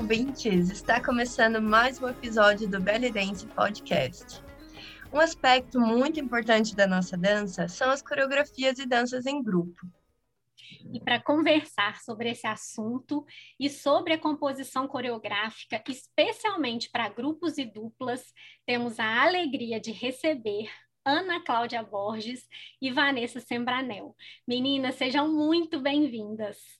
[0.00, 0.70] ouvintes!
[0.70, 4.42] Está começando mais um episódio do Belly Dance Podcast.
[5.12, 9.86] Um aspecto muito importante da nossa dança são as coreografias e danças em grupo.
[10.90, 13.26] E para conversar sobre esse assunto
[13.58, 18.32] e sobre a composição coreográfica, especialmente para grupos e duplas,
[18.64, 20.70] temos a alegria de receber
[21.04, 22.48] Ana Cláudia Borges
[22.80, 24.16] e Vanessa Sembranel.
[24.48, 26.79] Meninas, sejam muito bem-vindas.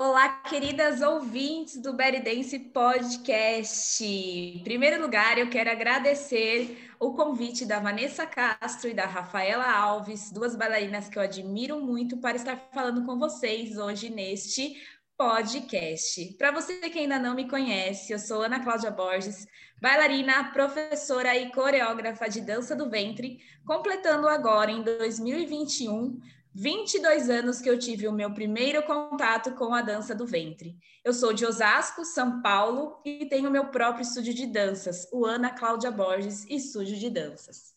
[0.00, 4.04] Olá, queridas ouvintes do Berry Dance Podcast.
[4.04, 10.30] Em primeiro lugar, eu quero agradecer o convite da Vanessa Castro e da Rafaela Alves,
[10.30, 14.80] duas bailarinas que eu admiro muito, para estar falando com vocês hoje neste
[15.16, 16.32] podcast.
[16.38, 19.48] Para você que ainda não me conhece, eu sou Ana Cláudia Borges,
[19.82, 26.20] bailarina, professora e coreógrafa de dança do ventre, completando agora em 2021
[26.58, 30.76] 22 anos que eu tive o meu primeiro contato com a dança do ventre.
[31.04, 35.50] Eu sou de Osasco, São Paulo e tenho meu próprio estúdio de danças, o Ana
[35.50, 37.76] Cláudia Borges Estúdio de Danças.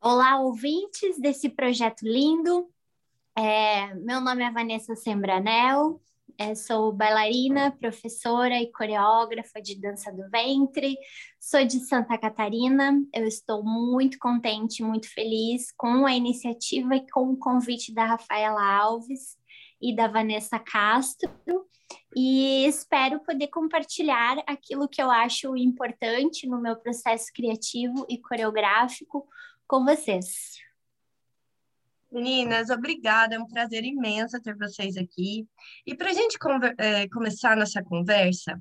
[0.00, 2.72] Olá, ouvintes desse projeto lindo.
[3.36, 6.00] É, meu nome é Vanessa Sembranel,
[6.38, 10.96] é, sou bailarina, professora e coreógrafa de dança do ventre.
[11.40, 12.92] Sou de Santa Catarina.
[13.12, 18.62] Eu estou muito contente, muito feliz com a iniciativa e com o convite da Rafaela
[18.62, 19.36] Alves
[19.82, 21.28] e da Vanessa Castro.
[22.14, 29.26] E espero poder compartilhar aquilo que eu acho importante no meu processo criativo e coreográfico
[29.66, 30.67] com vocês.
[32.10, 35.46] Meninas, obrigada, é um prazer imenso ter vocês aqui.
[35.86, 36.38] E para a gente
[36.78, 38.58] é, começar nossa conversa,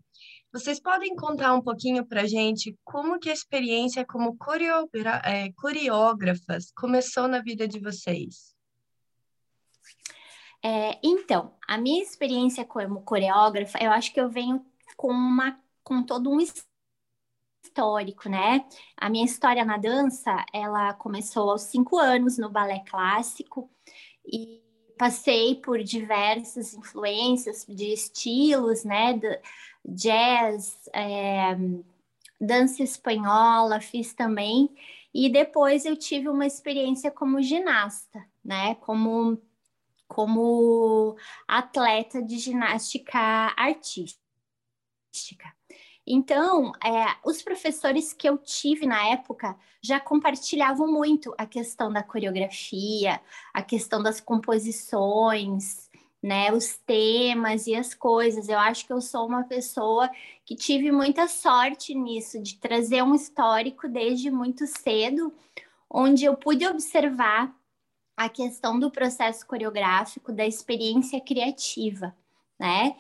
[0.52, 4.38] vocês podem contar um pouquinho para a gente como que a experiência como
[5.24, 8.56] é, coreógrafas começou na vida de vocês?
[10.64, 14.66] É, então, a minha experiência como coreógrafa, eu acho que eu venho
[14.96, 16.42] com uma com todo um
[17.78, 18.66] histórico, né?
[18.98, 23.70] A minha história na dança, ela começou aos cinco anos no balé clássico
[24.26, 24.64] e
[24.98, 29.20] passei por diversas influências de estilos, né?
[29.86, 31.56] jazz, é,
[32.42, 34.76] dança espanhola, fiz também.
[35.14, 38.76] E depois eu tive uma experiência como ginasta, né?
[38.76, 39.40] Como,
[40.08, 41.16] como
[41.48, 43.20] atleta de ginástica
[43.56, 44.18] artística.
[46.10, 52.02] Então, é, os professores que eu tive na época já compartilhavam muito a questão da
[52.02, 53.20] coreografia,
[53.54, 55.90] a questão das composições,
[56.24, 58.48] né, os temas e as coisas.
[58.48, 60.10] Eu acho que eu sou uma pessoa
[60.46, 65.34] que tive muita sorte nisso, de trazer um histórico desde muito cedo,
[65.90, 67.54] onde eu pude observar
[68.16, 72.16] a questão do processo coreográfico, da experiência criativa
[72.60, 72.96] né?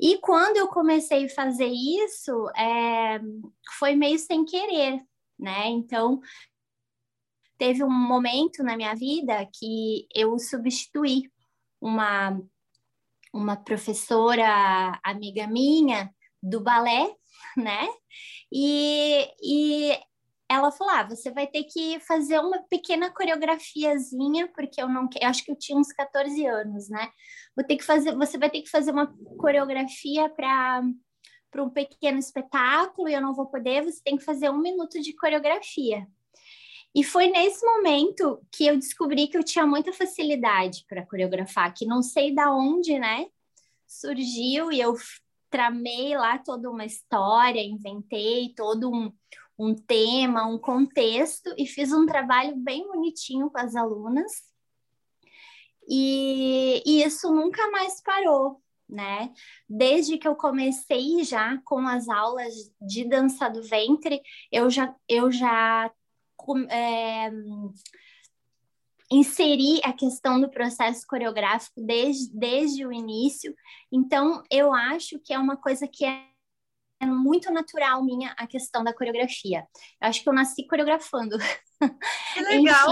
[0.00, 3.20] E quando eu comecei a fazer isso, é,
[3.78, 5.00] foi meio sem querer,
[5.38, 5.68] né?
[5.68, 6.20] Então,
[7.58, 11.30] teve um momento na minha vida que eu substituí
[11.80, 12.40] uma,
[13.32, 16.12] uma professora amiga minha
[16.42, 17.14] do balé,
[17.56, 17.88] né?
[18.52, 19.98] E, e
[20.48, 25.28] ela falou: ah, você vai ter que fazer uma pequena coreografiazinha, porque eu não eu
[25.28, 27.10] acho que eu tinha uns 14 anos, né?
[27.56, 29.06] Vou ter que fazer, você vai ter que fazer uma
[29.38, 30.82] coreografia para
[31.50, 35.00] para um pequeno espetáculo e eu não vou poder, você tem que fazer um minuto
[35.00, 36.06] de coreografia.
[36.94, 41.86] E foi nesse momento que eu descobri que eu tinha muita facilidade para coreografar, que
[41.86, 43.26] não sei da onde, né?
[43.86, 44.94] Surgiu e eu
[45.50, 49.12] tramei lá toda uma história, inventei todo um,
[49.58, 54.32] um tema, um contexto e fiz um trabalho bem bonitinho com as alunas.
[55.88, 59.32] E, e isso nunca mais parou, né?
[59.68, 64.20] Desde que eu comecei já com as aulas de dança do ventre,
[64.50, 65.90] eu já, eu já
[66.68, 67.30] é,
[69.10, 73.54] inseri a questão do processo coreográfico desde, desde o início.
[73.90, 76.35] Então, eu acho que é uma coisa que é
[77.00, 79.66] é muito natural minha a questão da coreografia.
[80.00, 81.36] Eu acho que eu nasci coreografando.
[82.32, 82.88] Que legal,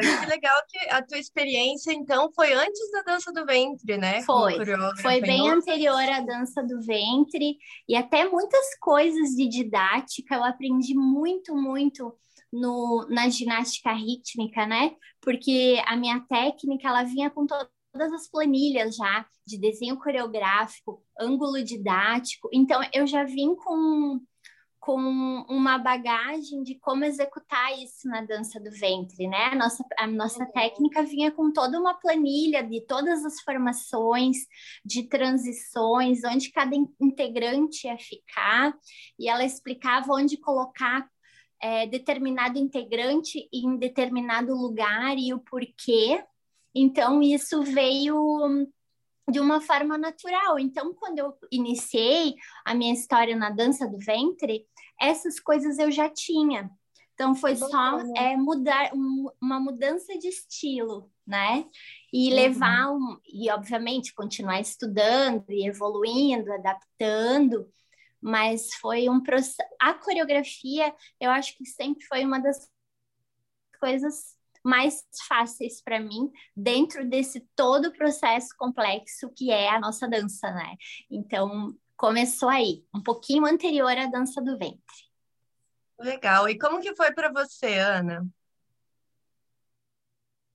[0.00, 4.22] Que legal que a tua experiência, então, foi antes da dança do ventre, né?
[4.22, 4.54] Foi.
[5.00, 7.56] Foi bem anterior à dança do ventre.
[7.88, 12.14] E até muitas coisas de didática eu aprendi muito, muito
[12.52, 14.92] no, na ginástica rítmica, né?
[15.22, 17.68] Porque a minha técnica, ela vinha com todo
[17.98, 22.48] todas as planilhas já de desenho coreográfico, ângulo didático.
[22.52, 24.20] Então, eu já vim com,
[24.78, 25.00] com
[25.48, 29.46] uma bagagem de como executar isso na dança do ventre, né?
[29.46, 30.52] A nossa, a nossa uhum.
[30.52, 34.36] técnica vinha com toda uma planilha de todas as formações,
[34.84, 38.72] de transições, onde cada integrante ia ficar,
[39.18, 41.04] e ela explicava onde colocar
[41.60, 46.22] é, determinado integrante em determinado lugar e o porquê.
[46.80, 48.68] Então, isso veio
[49.30, 50.58] de uma forma natural.
[50.58, 52.34] Então, quando eu iniciei
[52.64, 54.66] a minha história na dança do ventre,
[55.00, 56.70] essas coisas eu já tinha.
[57.14, 61.66] Então, foi só é, mudar um, uma mudança de estilo, né?
[62.12, 62.34] E uhum.
[62.36, 67.68] levar, um, e obviamente continuar estudando e evoluindo, adaptando,
[68.20, 69.68] mas foi um processo.
[69.80, 72.70] A coreografia, eu acho que sempre foi uma das
[73.80, 74.37] coisas
[74.68, 80.76] mais fáceis para mim dentro desse todo processo complexo que é a nossa dança, né?
[81.10, 85.08] Então, começou aí, um pouquinho anterior à dança do ventre.
[85.98, 86.48] Legal.
[86.48, 88.24] E como que foi para você, Ana?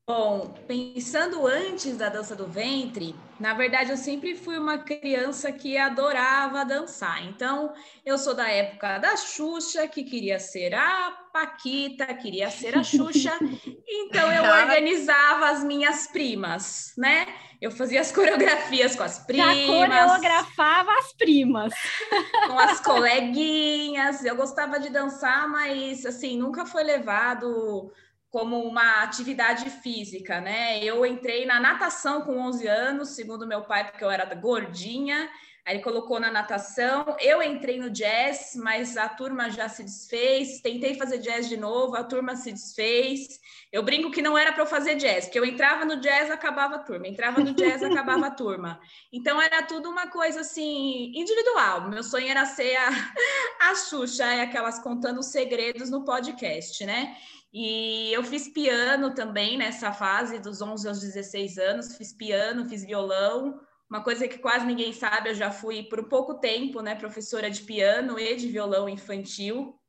[0.06, 5.78] Bom, pensando antes da dança do ventre, na verdade eu sempre fui uma criança que
[5.78, 7.26] adorava dançar.
[7.26, 7.74] Então,
[8.06, 13.32] eu sou da época da Xuxa, que queria ser a Paquita, queria ser a Xuxa.
[13.96, 17.28] Então, eu organizava as minhas primas, né?
[17.62, 19.56] Eu fazia as coreografias com as primas.
[19.56, 21.74] Já coreografava as primas.
[22.48, 24.24] Com as coleguinhas.
[24.26, 27.92] Eu gostava de dançar, mas, assim, nunca foi levado
[28.34, 30.84] como uma atividade física, né?
[30.84, 35.30] Eu entrei na natação com 11 anos, segundo meu pai, porque eu era gordinha.
[35.64, 37.16] Aí ele colocou na natação.
[37.22, 40.62] Eu entrei no jazz, mas a turma já se desfez.
[40.62, 43.40] Tentei fazer jazz de novo, a turma se desfez.
[43.72, 46.78] Eu brinco que não era para eu fazer jazz, porque eu entrava no jazz, acabava
[46.78, 47.08] a turma.
[47.08, 48.80] Entrava no jazz, acabava a turma.
[49.12, 51.88] Então era tudo uma coisa assim individual.
[51.88, 52.90] Meu sonho era ser a,
[53.70, 57.16] a Xuxa, é aquelas contando segredos no podcast, né?
[57.54, 62.84] E eu fiz piano também nessa fase, dos 11 aos 16 anos, fiz piano, fiz
[62.84, 66.96] violão, uma coisa que quase ninguém sabe, eu já fui por um pouco tempo, né,
[66.96, 69.80] professora de piano e de violão infantil,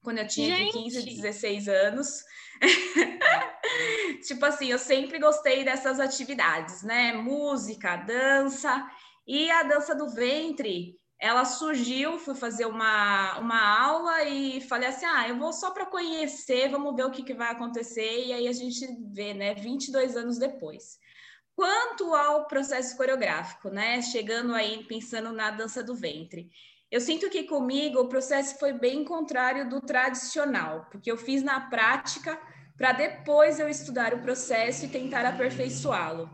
[0.00, 0.78] quando eu tinha Gente.
[0.78, 2.22] de 15 a 16 anos.
[4.24, 7.12] tipo assim, eu sempre gostei dessas atividades, né?
[7.12, 8.88] Música, dança
[9.26, 15.06] e a dança do ventre ela surgiu, fui fazer uma, uma aula e falei assim:
[15.06, 18.48] ah, eu vou só para conhecer, vamos ver o que, que vai acontecer, e aí
[18.48, 18.84] a gente
[19.14, 20.98] vê, né, 22 anos depois.
[21.54, 26.50] Quanto ao processo coreográfico, né, chegando aí, pensando na dança do ventre,
[26.90, 31.60] eu sinto que comigo o processo foi bem contrário do tradicional, porque eu fiz na
[31.70, 32.36] prática
[32.76, 36.28] para depois eu estudar o processo e tentar aperfeiçoá-lo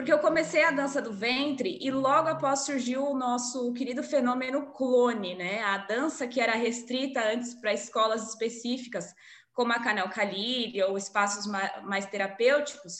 [0.00, 4.72] porque eu comecei a dança do ventre e logo após surgiu o nosso querido fenômeno
[4.72, 5.62] clone, né?
[5.62, 9.14] A dança que era restrita antes para escolas específicas,
[9.52, 11.44] como a Canal Calírio ou espaços
[11.84, 12.94] mais terapêuticos,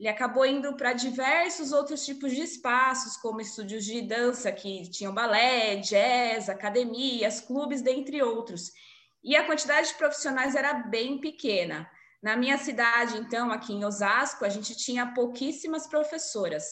[0.00, 5.12] ele acabou indo para diversos outros tipos de espaços, como estúdios de dança que tinham
[5.12, 8.72] balé, jazz, academias, clubes, dentre outros.
[9.22, 11.86] E a quantidade de profissionais era bem pequena.
[12.26, 16.64] Na minha cidade, então, aqui em Osasco, a gente tinha pouquíssimas professoras.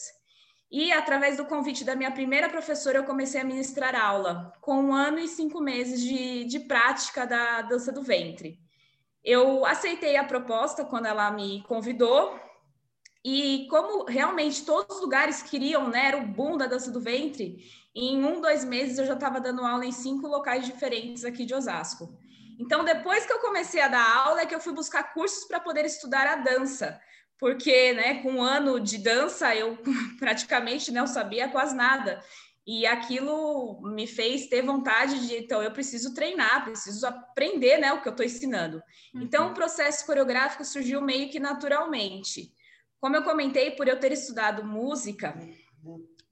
[0.69, 4.93] E através do convite da minha primeira professora, eu comecei a ministrar aula, com um
[4.93, 8.59] ano e cinco meses de, de prática da dança do ventre.
[9.23, 12.37] Eu aceitei a proposta quando ela me convidou,
[13.23, 17.63] e como realmente todos os lugares queriam, né, era o boom da dança do ventre,
[17.95, 21.55] em um, dois meses eu já estava dando aula em cinco locais diferentes aqui de
[21.55, 22.13] Osasco.
[22.59, 25.59] Então, depois que eu comecei a dar aula, é que eu fui buscar cursos para
[25.59, 26.99] poder estudar a dança,
[27.37, 29.77] porque, né, com um ano de dança, eu
[30.19, 32.21] praticamente não sabia quase nada.
[32.67, 38.01] E aquilo me fez ter vontade de, então, eu preciso treinar, preciso aprender, né, o
[38.01, 38.81] que eu estou ensinando.
[39.13, 39.21] Uhum.
[39.21, 42.51] Então, o processo coreográfico surgiu meio que naturalmente.
[42.99, 45.37] Como eu comentei, por eu ter estudado música,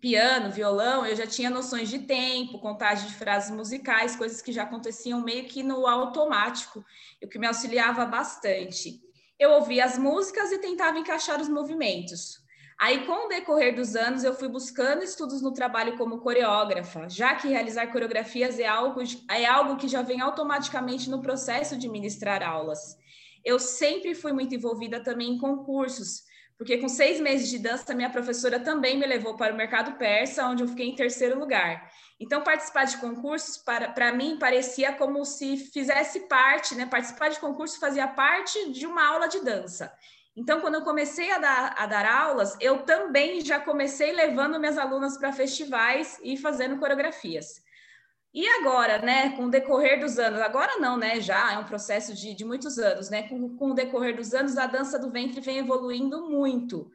[0.04, 4.64] piano, violão, eu já tinha noções de tempo, contagem de frases musicais, coisas que já
[4.64, 6.84] aconteciam meio que no automático,
[7.24, 9.02] o que me auxiliava bastante.
[9.40, 12.44] Eu ouvia as músicas e tentava encaixar os movimentos.
[12.78, 17.34] Aí, com o decorrer dos anos, eu fui buscando estudos no trabalho como coreógrafa, já
[17.36, 22.44] que realizar coreografias é algo, é algo que já vem automaticamente no processo de ministrar
[22.44, 22.98] aulas.
[23.46, 26.24] Eu sempre fui muito envolvida também em concursos,
[26.64, 30.48] porque com seis meses de dança, minha professora também me levou para o mercado persa,
[30.48, 31.92] onde eu fiquei em terceiro lugar.
[32.18, 36.86] Então, participar de concursos, para, para mim, parecia como se fizesse parte, né?
[36.86, 39.92] Participar de concurso fazia parte de uma aula de dança.
[40.38, 44.78] Então, quando eu comecei a dar, a dar aulas, eu também já comecei levando minhas
[44.78, 47.62] alunas para festivais e fazendo coreografias.
[48.34, 52.16] E agora, né, com o decorrer dos anos, agora não, né, já é um processo
[52.16, 55.40] de, de muitos anos, né, com, com o decorrer dos anos, a dança do ventre
[55.40, 56.90] vem evoluindo muito,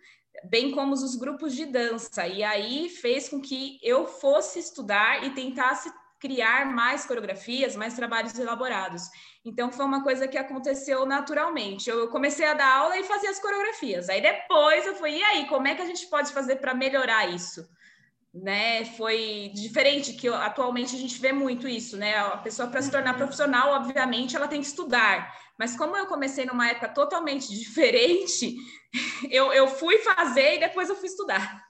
[0.50, 5.30] bem como os grupos de dança, e aí fez com que eu fosse estudar e
[5.30, 9.02] tentasse criar mais coreografias, mais trabalhos elaborados.
[9.45, 11.88] Então foi uma coisa que aconteceu naturalmente.
[11.88, 14.09] Eu comecei a dar aula e fazia as coreografias.
[14.09, 17.26] Aí depois eu fui, e aí, como é que a gente pode fazer para melhorar
[17.26, 17.64] isso?
[18.32, 22.14] Né, foi diferente que atualmente a gente vê muito isso, né?
[22.18, 23.18] A pessoa para se tornar uhum.
[23.18, 25.35] profissional, obviamente, ela tem que estudar.
[25.58, 28.54] Mas como eu comecei numa época totalmente diferente,
[29.30, 31.64] eu, eu fui fazer e depois eu fui estudar.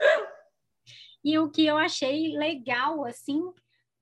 [1.25, 3.41] E o que eu achei legal, assim,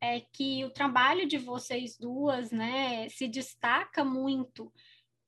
[0.01, 4.73] é que o trabalho de vocês duas, né, se destaca muito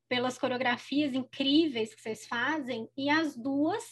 [0.08, 3.84] pelas coreografias incríveis que vocês fazem e as duas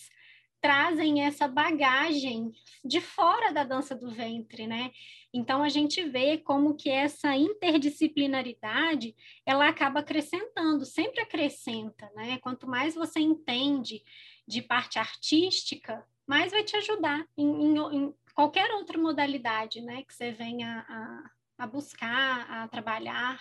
[0.67, 2.53] trazem essa bagagem
[2.85, 4.91] de fora da dança do ventre, né?
[5.33, 9.15] Então a gente vê como que essa interdisciplinaridade
[9.47, 12.39] ela acaba acrescentando, sempre acrescenta, né?
[12.39, 14.03] Quanto mais você entende
[14.45, 20.03] de parte artística, mais vai te ajudar em, em, em qualquer outra modalidade, né?
[20.03, 23.41] Que você venha a, a buscar, a trabalhar.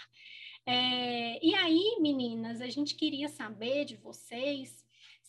[0.63, 4.84] É, e aí, meninas, a gente queria saber de vocês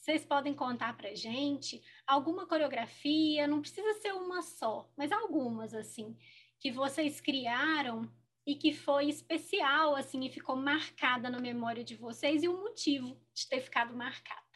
[0.07, 6.17] vocês podem contar para gente alguma coreografia, não precisa ser uma só, mas algumas assim
[6.61, 8.09] que vocês criaram
[8.47, 13.21] e que foi especial assim e ficou marcada na memória de vocês e o motivo
[13.35, 14.47] de ter ficado marcada.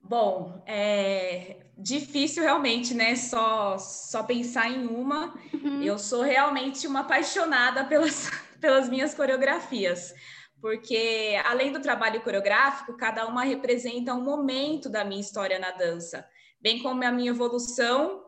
[0.00, 3.16] Bom, é difícil realmente, né?
[3.16, 5.34] Só, só pensar em uma.
[5.52, 5.82] Uhum.
[5.82, 10.14] Eu sou realmente uma apaixonada pelas, pelas minhas coreografias
[10.60, 16.26] porque além do trabalho coreográfico, cada uma representa um momento da minha história na dança,
[16.60, 18.24] bem como a minha evolução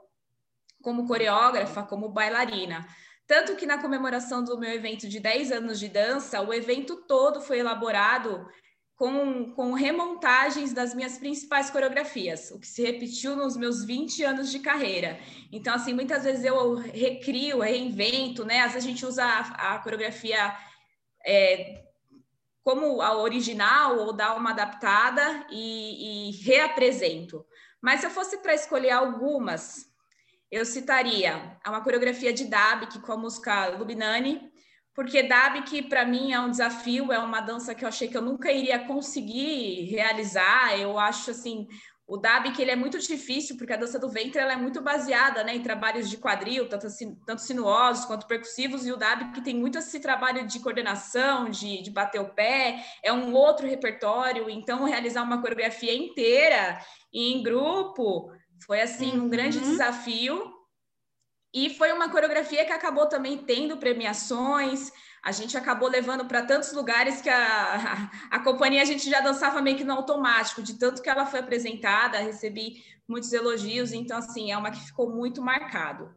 [0.82, 2.87] como coreógrafa, como bailarina.
[3.26, 7.40] Tanto que na comemoração do meu evento de 10 anos de dança, o evento todo
[7.40, 8.49] foi elaborado
[8.96, 14.50] com, com remontagens das minhas principais coreografias, o que se repetiu nos meus 20 anos
[14.50, 15.18] de carreira.
[15.52, 18.60] Então, assim, muitas vezes eu recrio, reinvento, né?
[18.60, 20.54] Às vezes a gente usa a, a coreografia
[21.25, 21.89] é,
[22.70, 27.44] como a original ou dar uma adaptada e, e reapresento.
[27.82, 29.86] Mas se eu fosse para escolher algumas,
[30.48, 34.52] eu citaria uma coreografia de Dabik com a música Lubinani,
[34.94, 38.22] porque Dabik para mim é um desafio, é uma dança que eu achei que eu
[38.22, 40.78] nunca iria conseguir realizar.
[40.78, 41.66] Eu acho assim
[42.11, 44.81] o DAB, que ele é muito difícil, porque a dança do ventre ela é muito
[44.81, 46.88] baseada né, em trabalhos de quadril, tanto,
[47.25, 51.81] tanto sinuosos quanto percussivos, e o DAB que tem muito esse trabalho de coordenação, de,
[51.81, 56.81] de bater o pé, é um outro repertório, então realizar uma coreografia inteira
[57.14, 58.33] em grupo
[58.67, 59.64] foi assim um grande uhum.
[59.64, 60.52] desafio.
[61.55, 66.72] E foi uma coreografia que acabou também tendo premiações, a gente acabou levando para tantos
[66.72, 70.78] lugares que a, a, a, companhia a gente já dançava meio que no automático, de
[70.78, 75.42] tanto que ela foi apresentada, recebi muitos elogios, então assim, é uma que ficou muito
[75.42, 76.14] marcado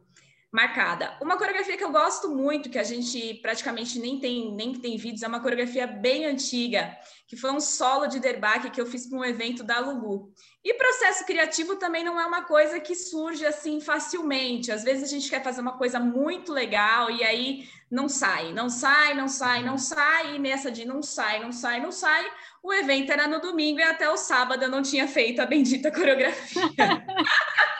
[0.54, 1.18] marcada.
[1.20, 5.24] Uma coreografia que eu gosto muito, que a gente praticamente nem tem nem tem vídeos,
[5.24, 6.96] é uma coreografia bem antiga,
[7.26, 10.32] que foi um solo de Derbach que eu fiz para um evento da Lulu.
[10.64, 14.70] E processo criativo também não é uma coisa que surge assim facilmente.
[14.70, 18.70] Às vezes a gente quer fazer uma coisa muito legal e aí não sai, não
[18.70, 22.24] sai, não sai, não sai, e nessa de não sai, não sai, não sai,
[22.62, 25.90] o evento era no domingo e até o sábado eu não tinha feito a bendita
[25.90, 26.62] coreografia.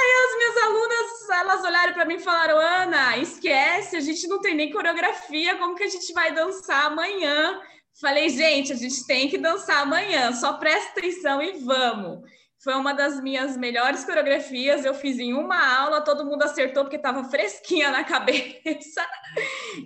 [0.00, 4.40] Aí as minhas alunas, elas olharam para mim e falaram: Ana, esquece, a gente não
[4.40, 7.60] tem nem coreografia, como que a gente vai dançar amanhã?
[8.00, 12.20] Falei, gente, a gente tem que dançar amanhã, só presta atenção e vamos.
[12.62, 14.84] Foi uma das minhas melhores coreografias.
[14.84, 19.06] Eu fiz em uma aula, todo mundo acertou porque estava fresquinha na cabeça.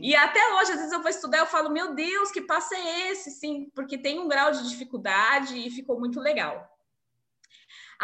[0.01, 3.11] E até hoje, às vezes eu vou estudar, eu falo, meu Deus, que passo é
[3.11, 3.31] esse?
[3.31, 6.69] Sim, porque tem um grau de dificuldade e ficou muito legal.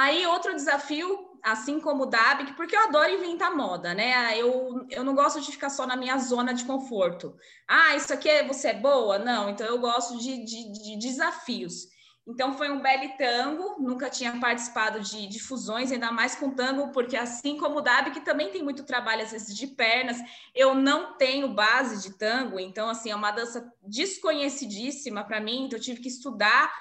[0.00, 4.34] Aí, outro desafio assim como o Dabic, porque eu adoro inventar moda, né?
[4.38, 7.36] Eu, eu não gosto de ficar só na minha zona de conforto.
[7.68, 9.18] Ah, isso aqui é, você é boa?
[9.18, 11.86] Não, então eu gosto de, de, de desafios.
[12.26, 16.92] Então foi um belo tango, nunca tinha participado de, de fusões, ainda mais com tango,
[16.92, 20.16] porque assim como o Dabi, que também tem muito trabalho às vezes de pernas,
[20.54, 25.78] eu não tenho base de tango, então assim, é uma dança desconhecidíssima para mim, então
[25.78, 26.72] eu tive que estudar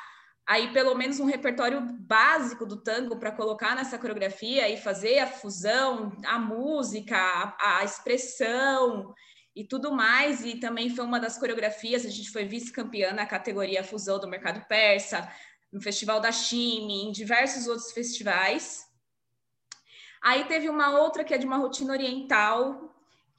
[0.49, 5.27] aí pelo menos um repertório básico do tango para colocar nessa coreografia e fazer a
[5.27, 9.13] fusão, a música, a, a, expressão
[9.55, 10.43] e tudo mais.
[10.43, 14.65] E também foi uma das coreografias, a gente foi vice-campeã na categoria fusão do mercado
[14.67, 15.31] persa,
[15.71, 18.83] no Festival da Chime, em diversos outros festivais.
[20.19, 22.88] Aí teve uma outra que é de uma rotina oriental,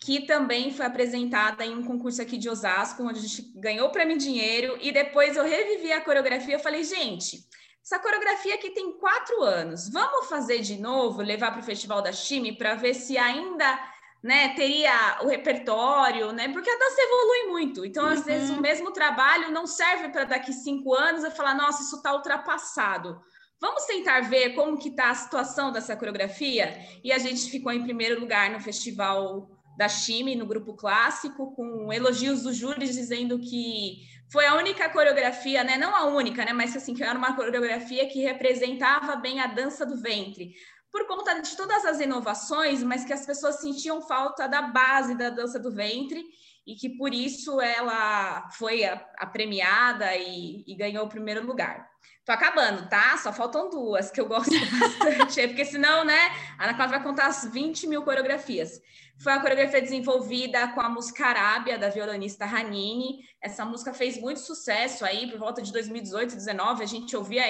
[0.00, 3.92] que também foi apresentada em um concurso aqui de Osasco, onde a gente ganhou o
[3.92, 6.54] prêmio dinheiro, e depois eu revivi a coreografia.
[6.54, 7.44] Eu falei, gente,
[7.84, 12.12] essa coreografia aqui tem quatro anos, vamos fazer de novo, levar para o Festival da
[12.12, 13.78] Chime para ver se ainda
[14.22, 16.48] né, teria o repertório, né?
[16.48, 17.84] Porque a dança evolui muito.
[17.84, 18.60] Então, às vezes, o uhum.
[18.60, 23.20] mesmo trabalho não serve para daqui cinco anos eu falar, nossa, isso está ultrapassado.
[23.60, 26.78] Vamos tentar ver como que está a situação dessa coreografia?
[27.04, 31.90] E a gente ficou em primeiro lugar no festival da Chime, no grupo clássico, com
[31.90, 35.78] elogios dos júris dizendo que foi a única coreografia, né?
[35.78, 36.52] Não a única, né?
[36.52, 40.52] Mas assim, que era uma coreografia que representava bem a dança do ventre
[40.92, 45.30] por conta de todas as inovações, mas que as pessoas sentiam falta da base da
[45.30, 46.22] dança do ventre
[46.66, 51.88] e que por isso ela foi a, a premiada e, e, ganhou o primeiro lugar.
[52.30, 53.16] Tô acabando, tá?
[53.16, 57.26] Só faltam duas que eu gosto bastante, porque senão, né, a Ana Cláudia vai contar
[57.26, 58.80] as 20 mil coreografias.
[59.18, 63.24] Foi uma coreografia desenvolvida com a música Arábia, da violonista Ranini.
[63.42, 66.84] Essa música fez muito sucesso aí, por volta de 2018, 2019.
[66.84, 67.42] A gente ouvia,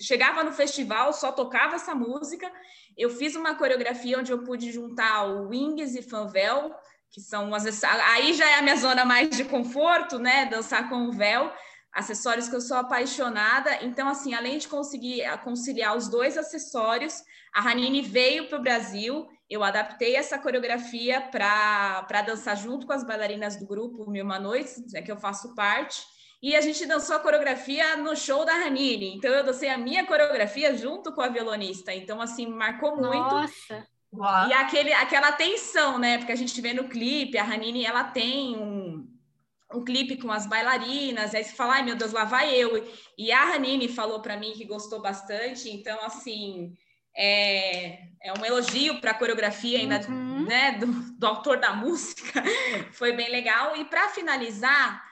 [0.00, 2.50] chegava no festival, só tocava essa música.
[2.96, 6.74] Eu fiz uma coreografia onde eu pude juntar o Wings e Fanvel,
[7.10, 7.84] que são as.
[7.84, 10.46] Aí já é a minha zona mais de conforto, né?
[10.46, 11.52] Dançar com o véu
[11.92, 13.82] acessórios que eu sou apaixonada.
[13.82, 17.22] Então, assim, além de conseguir conciliar os dois acessórios,
[17.54, 19.28] a Ranine veio para o Brasil.
[19.50, 24.94] Eu adaptei essa coreografia para dançar junto com as bailarinas do grupo Mil Uma Noites,
[24.94, 26.02] é que eu faço parte.
[26.42, 29.14] E a gente dançou a coreografia no show da Ranine.
[29.14, 31.94] Então, eu dancei a minha coreografia junto com a violonista.
[31.94, 33.34] Então, assim, marcou muito.
[33.34, 33.86] Nossa!
[34.48, 36.18] E aquele, aquela tensão, né?
[36.18, 39.06] Porque a gente vê no clipe, a Ranine, ela tem um,
[39.74, 42.86] um clipe com as bailarinas, aí você fala, ai meu Deus, lá vai eu.
[43.16, 46.74] E a Ranine falou para mim que gostou bastante, então, assim,
[47.16, 50.44] é, é um elogio para a coreografia ainda, uhum.
[50.46, 52.42] né, do, do, autor da música,
[52.92, 53.76] foi bem legal.
[53.76, 55.02] E para finalizar,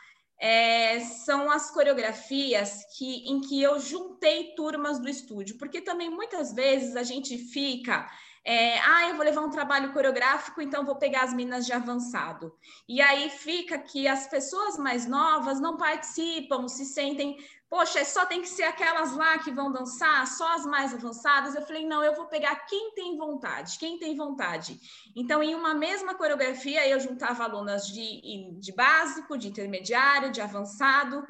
[0.40, 6.54] é, são as coreografias que, em que eu juntei turmas do estúdio, porque também muitas
[6.54, 8.10] vezes a gente fica
[8.44, 12.54] é, ah, eu vou levar um trabalho coreográfico, então vou pegar as minas de avançado.
[12.88, 17.36] E aí fica que as pessoas mais novas não participam, se sentem,
[17.68, 21.54] poxa, só tem que ser aquelas lá que vão dançar, só as mais avançadas.
[21.54, 24.80] Eu falei, não, eu vou pegar quem tem vontade, quem tem vontade.
[25.14, 31.26] Então, em uma mesma coreografia, eu juntava alunas de, de básico, de intermediário, de avançado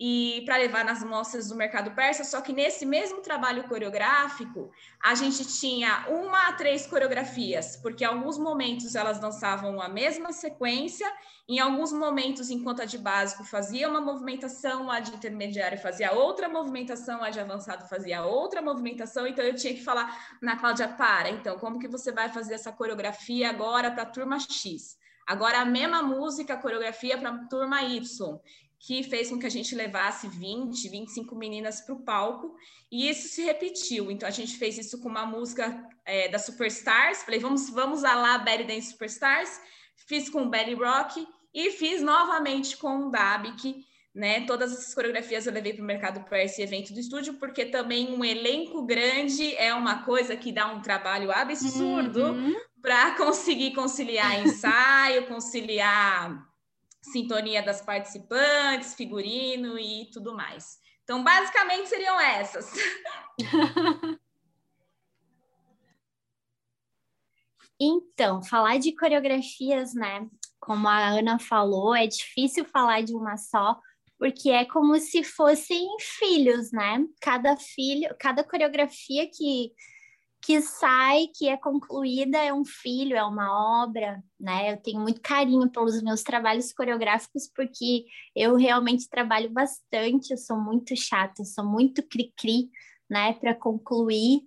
[0.00, 4.70] e para levar nas mostras do mercado persa, só que nesse mesmo trabalho coreográfico,
[5.02, 10.32] a gente tinha uma a três coreografias, porque em alguns momentos elas dançavam a mesma
[10.32, 11.10] sequência,
[11.48, 16.48] em alguns momentos, enquanto a de básico fazia uma movimentação, a de intermediário fazia outra
[16.48, 21.30] movimentação, a de avançado fazia outra movimentação, então eu tinha que falar na Cláudia, para,
[21.30, 24.96] então, como que você vai fazer essa coreografia agora para a turma X?
[25.26, 28.40] Agora a mesma música, a coreografia para turma Y
[28.78, 32.54] que fez com que a gente levasse 20, 25 meninas para o palco,
[32.90, 34.10] e isso se repetiu.
[34.10, 38.38] Então, a gente fez isso com uma música é, da Superstars, falei, vamos, vamos lá,
[38.38, 39.60] Belly Dance Superstars,
[40.06, 44.44] fiz com o Belly Rock, e fiz novamente com o Dabic, né?
[44.46, 48.12] Todas essas coreografias eu levei para o Mercado para esse evento do estúdio, porque também
[48.12, 52.54] um elenco grande é uma coisa que dá um trabalho absurdo uhum.
[52.80, 56.46] para conseguir conciliar ensaio, conciliar
[57.12, 60.78] sintonia das participantes, figurino e tudo mais.
[61.04, 62.72] Então, basicamente seriam essas.
[67.80, 70.28] Então, falar de coreografias, né?
[70.58, 73.78] Como a Ana falou, é difícil falar de uma só,
[74.18, 77.04] porque é como se fossem filhos, né?
[77.20, 79.72] Cada filho, cada coreografia que
[80.40, 84.72] que sai, que é concluída, é um filho, é uma obra, né?
[84.72, 90.56] Eu tenho muito carinho pelos meus trabalhos coreográficos, porque eu realmente trabalho bastante, eu sou
[90.56, 92.70] muito chata, eu sou muito cri-cri,
[93.10, 94.42] né, para concluir.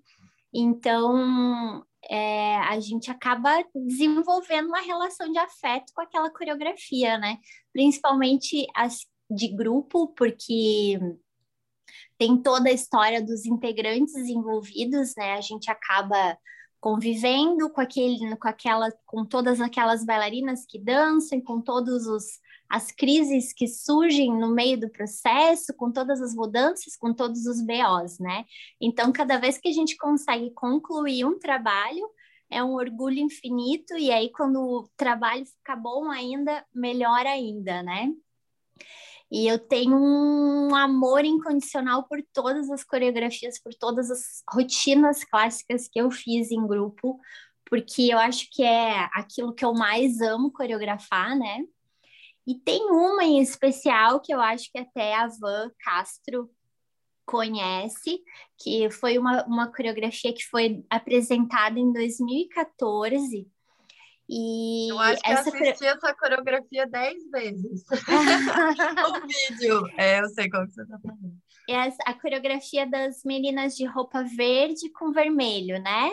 [0.53, 7.37] Então, é, a gente acaba desenvolvendo uma relação de afeto com aquela coreografia, né?
[7.73, 10.99] Principalmente as de grupo, porque
[12.21, 15.33] tem toda a história dos integrantes envolvidos, né?
[15.33, 16.37] A gente acaba
[16.79, 22.91] convivendo com aquele, com aquela, com todas aquelas bailarinas que dançam, com todos os as
[22.91, 28.19] crises que surgem no meio do processo, com todas as mudanças, com todos os BOs,
[28.19, 28.45] né?
[28.79, 32.07] Então, cada vez que a gente consegue concluir um trabalho,
[32.51, 38.13] é um orgulho infinito, e aí, quando o trabalho fica bom ainda, melhor ainda, né?
[39.31, 45.87] E eu tenho um amor incondicional por todas as coreografias, por todas as rotinas clássicas
[45.87, 47.17] que eu fiz em grupo,
[47.65, 51.63] porque eu acho que é aquilo que eu mais amo coreografar, né?
[52.45, 56.49] E tem uma em especial que eu acho que até a Van Castro
[57.25, 58.21] conhece,
[58.61, 63.49] que foi uma, uma coreografia que foi apresentada em 2014
[64.33, 67.83] e eu acho que essa assisti essa coreografia dez vezes.
[67.91, 69.85] o vídeo.
[69.97, 71.35] É, eu sei como você está falando.
[71.69, 76.11] É a coreografia das meninas de roupa verde com vermelho, né?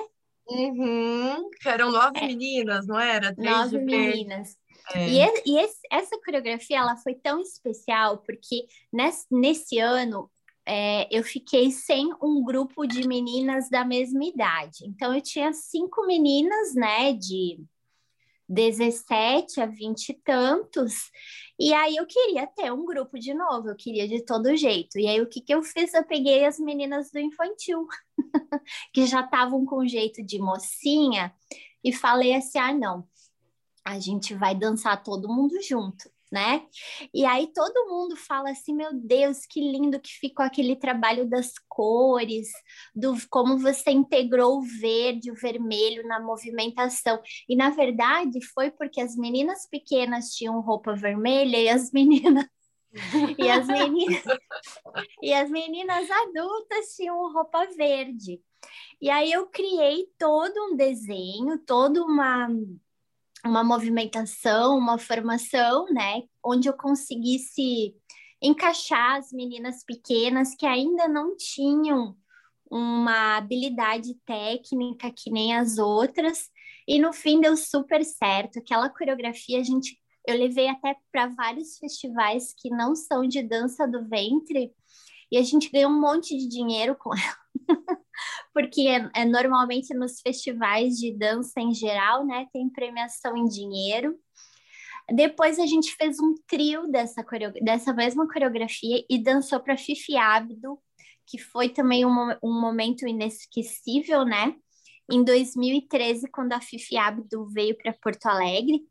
[0.49, 1.49] Uhum.
[1.65, 2.27] Eram nove é.
[2.27, 3.33] meninas, não era?
[3.33, 4.57] Três nove meninas.
[4.95, 5.09] É.
[5.09, 10.29] E, e esse, essa coreografia ela foi tão especial porque nesse, nesse ano
[10.67, 14.85] é, eu fiquei sem um grupo de meninas da mesma idade.
[14.87, 17.61] Então eu tinha cinco meninas, né, de
[18.49, 21.11] 17 a 20 e tantos,
[21.59, 24.99] e aí eu queria ter um grupo de novo, eu queria de todo jeito.
[24.99, 25.93] E aí o que, que eu fiz?
[25.93, 27.87] Eu peguei as meninas do infantil,
[28.93, 31.35] que já estavam com jeito de mocinha,
[31.83, 33.07] e falei assim: ah, não,
[33.85, 36.67] a gente vai dançar todo mundo junto né?
[37.13, 41.53] E aí todo mundo fala assim, meu Deus, que lindo que ficou aquele trabalho das
[41.69, 42.49] cores,
[42.95, 47.21] do como você integrou o verde, o vermelho na movimentação.
[47.49, 52.47] E na verdade foi porque as meninas pequenas tinham roupa vermelha e as meninas
[53.39, 54.25] e as meninas
[55.23, 58.41] e as meninas adultas tinham roupa verde.
[59.01, 62.49] E aí eu criei todo um desenho, toda uma
[63.45, 67.95] uma movimentação, uma formação, né, onde eu conseguisse
[68.43, 72.17] encaixar as meninas pequenas que ainda não tinham
[72.71, 76.49] uma habilidade técnica que nem as outras,
[76.87, 78.59] e no fim deu super certo.
[78.59, 83.89] Aquela coreografia a gente eu levei até para vários festivais que não são de dança
[83.89, 84.75] do ventre,
[85.33, 87.39] e a gente ganhou um monte de dinheiro com ela.
[88.53, 94.19] porque é, é, normalmente nos festivais de dança em geral, né, tem premiação em dinheiro.
[95.11, 97.25] Depois a gente fez um trio dessa,
[97.63, 100.79] dessa mesma coreografia e dançou para Fifi Abdo,
[101.27, 104.55] que foi também um, um momento inesquecível, né?
[105.11, 108.83] Em 2013, quando a Fifi Abdo veio para Porto Alegre,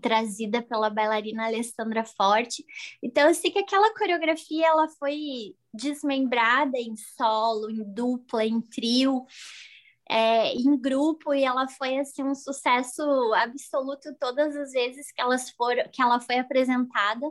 [0.00, 2.64] trazida pela bailarina Alessandra Forte.
[3.02, 9.24] Então eu sei que aquela coreografia ela foi desmembrada em solo, em dupla, em trio,
[10.08, 13.02] é, em grupo e ela foi assim um sucesso
[13.34, 17.30] absoluto todas as vezes que elas foram que ela foi apresentada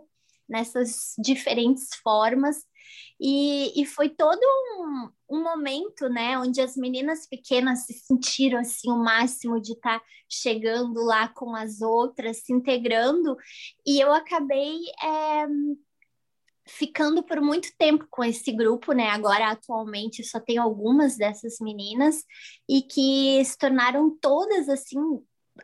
[0.50, 2.66] nessas diferentes formas.
[3.20, 8.90] E, e foi todo um, um, momento, né, onde as meninas pequenas se sentiram assim
[8.90, 13.38] o máximo de estar tá chegando lá com as outras, se integrando,
[13.86, 15.46] e eu acabei é,
[16.70, 19.10] ficando por muito tempo com esse grupo, né?
[19.10, 22.24] Agora, atualmente, só tem algumas dessas meninas
[22.68, 25.00] e que se tornaram todas assim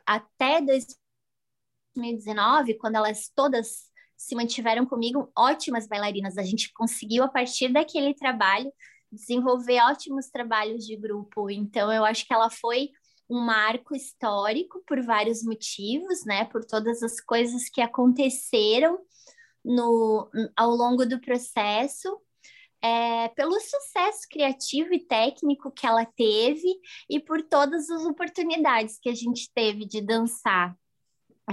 [0.05, 3.85] até 2019, quando elas todas
[4.17, 6.37] se mantiveram comigo ótimas bailarinas.
[6.37, 8.71] A gente conseguiu, a partir daquele trabalho,
[9.11, 11.49] desenvolver ótimos trabalhos de grupo.
[11.49, 12.89] Então, eu acho que ela foi
[13.29, 16.45] um marco histórico por vários motivos, né?
[16.45, 18.99] Por todas as coisas que aconteceram
[19.65, 22.21] no, ao longo do processo.
[22.81, 26.67] É, pelo sucesso criativo e técnico que ela teve
[27.09, 30.77] e por todas as oportunidades que a gente teve de dançar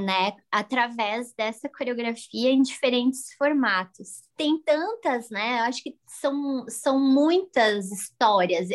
[0.00, 4.22] né, através dessa coreografia em diferentes formatos.
[4.36, 5.60] Tem tantas, né?
[5.60, 8.68] Eu acho que são, são muitas histórias.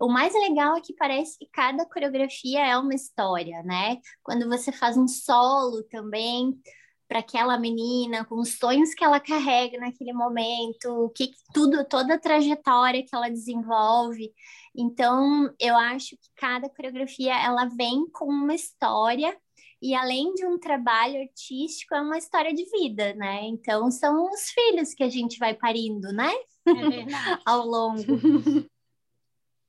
[0.00, 3.98] O mais legal é que parece que cada coreografia é uma história, né?
[4.22, 6.60] Quando você faz um solo também
[7.08, 12.18] para aquela menina, com os sonhos que ela carrega naquele momento, que tudo, toda a
[12.18, 14.30] trajetória que ela desenvolve.
[14.76, 19.34] Então, eu acho que cada coreografia ela vem com uma história
[19.80, 23.44] e além de um trabalho artístico, é uma história de vida, né?
[23.44, 26.32] Então são os filhos que a gente vai parindo, né?
[26.66, 26.66] É
[27.46, 28.02] Ao longo.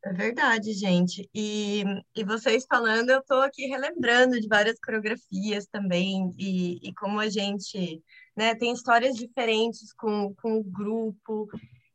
[0.05, 1.29] É verdade, gente.
[1.33, 1.83] E,
[2.15, 7.29] e vocês falando, eu estou aqui relembrando de várias coreografias também, e, e como a
[7.29, 8.01] gente
[8.35, 11.49] né, tem histórias diferentes com, com o grupo,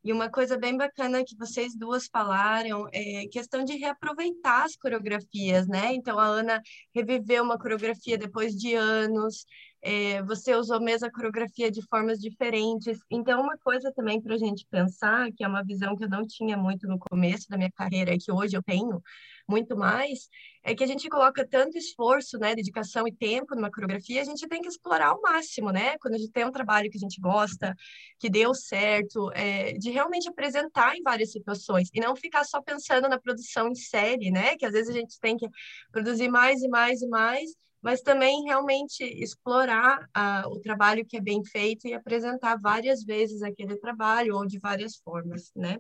[0.05, 5.67] e uma coisa bem bacana que vocês duas falaram é questão de reaproveitar as coreografias,
[5.67, 5.95] né?
[5.95, 6.61] Então a Ana
[6.95, 9.47] reviveu uma coreografia depois de anos,
[9.85, 12.99] é, você usou a mesma coreografia de formas diferentes.
[13.11, 16.27] Então, uma coisa também para a gente pensar, que é uma visão que eu não
[16.27, 19.03] tinha muito no começo da minha carreira, e que hoje eu tenho
[19.47, 20.31] muito mais,
[20.63, 24.49] é que a gente coloca tanto esforço, né, dedicação e tempo numa coreografia, a gente
[24.49, 25.99] tem que explorar ao máximo, né?
[25.99, 27.75] Quando a gente tem um trabalho que a gente gosta,
[28.19, 33.07] que deu certo, é, de realmente apresentar em várias situações e não ficar só pensando
[33.07, 34.57] na produção em série, né?
[34.57, 35.47] Que às vezes a gente tem que
[35.93, 37.51] produzir mais e mais e mais
[37.85, 43.43] mas também realmente explorar uh, o trabalho que é bem feito e apresentar várias vezes
[43.43, 45.79] aquele trabalho ou de várias formas, né?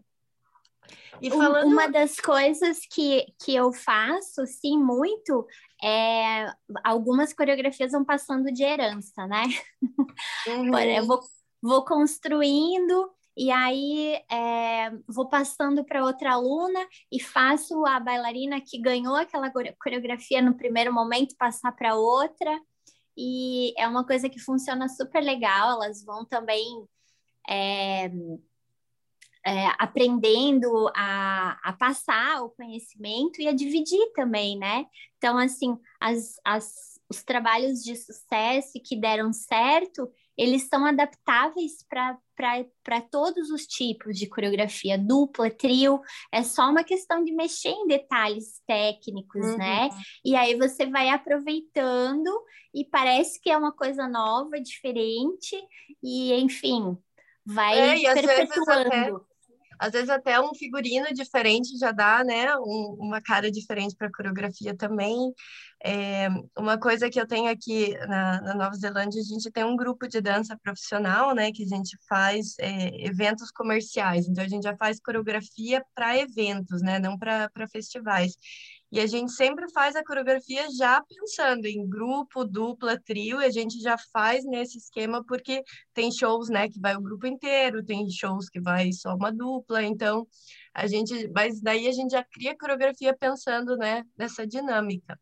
[1.22, 1.72] E falando...
[1.72, 5.46] Uma das coisas que, que eu faço, sim, muito,
[5.82, 6.46] é
[6.84, 9.44] algumas coreografias vão passando de herança, né?
[10.46, 10.78] Uhum.
[10.78, 11.20] eu vou,
[11.62, 18.81] vou construindo e aí é, vou passando para outra aluna e faço a bailarina que
[18.81, 22.61] ganhou aquela coreografia no primeiro momento passar para outra.
[23.16, 26.64] E é uma coisa que funciona super legal, elas vão também
[27.49, 28.11] é,
[29.44, 34.87] é, aprendendo a, a, passar o conhecimento e a dividir também, né?
[35.18, 43.01] Então, assim, as, as, os trabalhos de sucesso que deram certo, eles são adaptáveis para
[43.11, 46.01] todos os tipos de coreografia, dupla, trio,
[46.33, 49.57] é só uma questão de mexer em detalhes técnicos, uhum.
[49.57, 49.88] né?
[50.25, 52.31] E aí você vai aproveitando
[52.75, 55.57] e parece que é uma coisa nova, diferente,
[56.03, 56.97] e enfim,
[57.44, 59.27] vai é, perpetuando.
[59.78, 64.12] Às vezes até um figurino diferente já dá, né, um, uma cara diferente para a
[64.12, 65.32] coreografia também.
[65.87, 69.76] É, uma coisa que eu tenho aqui na, na, Nova Zelândia, a gente tem um
[69.76, 74.26] grupo de dança profissional, né, que a gente faz é, eventos comerciais.
[74.26, 78.34] Então a gente já faz coreografia para eventos, né, não para festivais.
[78.94, 83.50] E a gente sempre faz a coreografia já pensando em grupo, dupla, trio, e a
[83.50, 88.09] gente já faz nesse esquema porque tem shows, né, que vai o grupo inteiro, tem
[88.09, 90.24] shows que vai só uma dupla, então
[90.72, 95.18] a gente, mas daí a gente já cria a coreografia pensando, né, nessa dinâmica.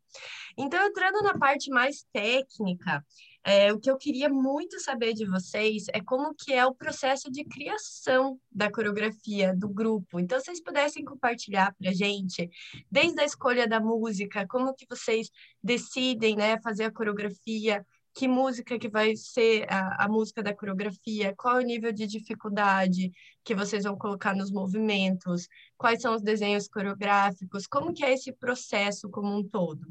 [0.58, 3.02] Então, entrando na parte mais técnica,
[3.44, 7.30] é, o que eu queria muito saber de vocês é como que é o processo
[7.30, 10.20] de criação da coreografia do grupo.
[10.20, 12.48] Então, se vocês pudessem compartilhar para a gente,
[12.90, 15.30] desde a escolha da música, como que vocês
[15.62, 21.34] decidem né, fazer a coreografia, que música que vai ser a, a música da coreografia,
[21.36, 23.10] qual é o nível de dificuldade
[23.42, 28.32] que vocês vão colocar nos movimentos, quais são os desenhos coreográficos, como que é esse
[28.32, 29.86] processo como um todo?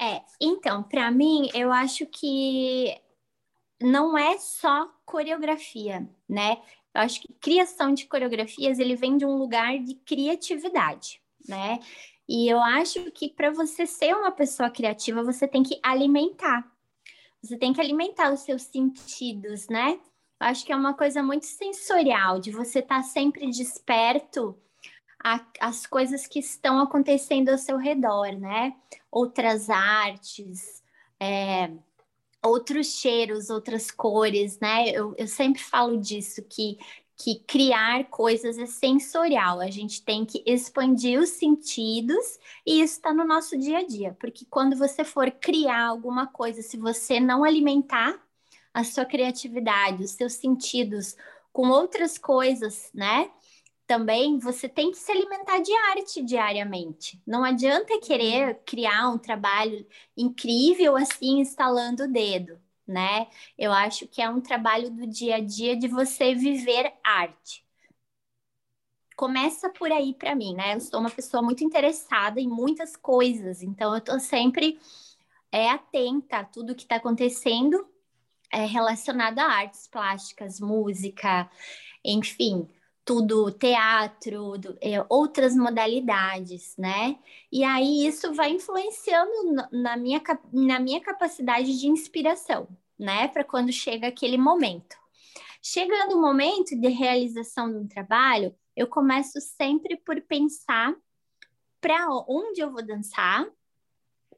[0.00, 2.96] É, então, para mim, eu acho que
[3.80, 6.60] não é só coreografia, né?
[6.94, 11.80] Eu acho que criação de coreografias ele vem de um lugar de criatividade, né?
[12.28, 16.70] E eu acho que para você ser uma pessoa criativa, você tem que alimentar.
[17.42, 19.98] Você tem que alimentar os seus sentidos, né?
[20.40, 24.56] Eu acho que é uma coisa muito sensorial, de você estar tá sempre desperto
[25.60, 28.76] as coisas que estão acontecendo ao seu redor, né?
[29.10, 30.82] Outras artes,
[31.20, 31.70] é,
[32.42, 34.90] outros cheiros, outras cores, né?
[34.90, 36.78] Eu, eu sempre falo disso, que,
[37.16, 43.12] que criar coisas é sensorial, a gente tem que expandir os sentidos e isso está
[43.12, 47.44] no nosso dia a dia, porque quando você for criar alguma coisa, se você não
[47.44, 48.20] alimentar
[48.72, 51.16] a sua criatividade, os seus sentidos
[51.52, 53.30] com outras coisas, né?
[53.88, 57.20] Também você tem que se alimentar de arte diariamente.
[57.26, 63.28] Não adianta querer criar um trabalho incrível assim, instalando o dedo, né?
[63.56, 67.64] Eu acho que é um trabalho do dia a dia de você viver arte.
[69.16, 70.74] Começa por aí para mim, né?
[70.74, 74.78] Eu sou uma pessoa muito interessada em muitas coisas, então eu estou sempre
[75.50, 77.88] é, atenta a tudo que está acontecendo
[78.52, 81.50] é, relacionado a artes plásticas, música,
[82.04, 82.68] enfim
[83.08, 87.18] tudo teatro, do, é, outras modalidades, né?
[87.50, 89.32] E aí isso vai influenciando
[89.72, 90.20] na minha,
[90.52, 92.68] na minha capacidade de inspiração,
[92.98, 93.26] né?
[93.28, 94.94] Para quando chega aquele momento.
[95.62, 100.94] Chegando o momento de realização um trabalho, eu começo sempre por pensar
[101.80, 103.46] para onde eu vou dançar,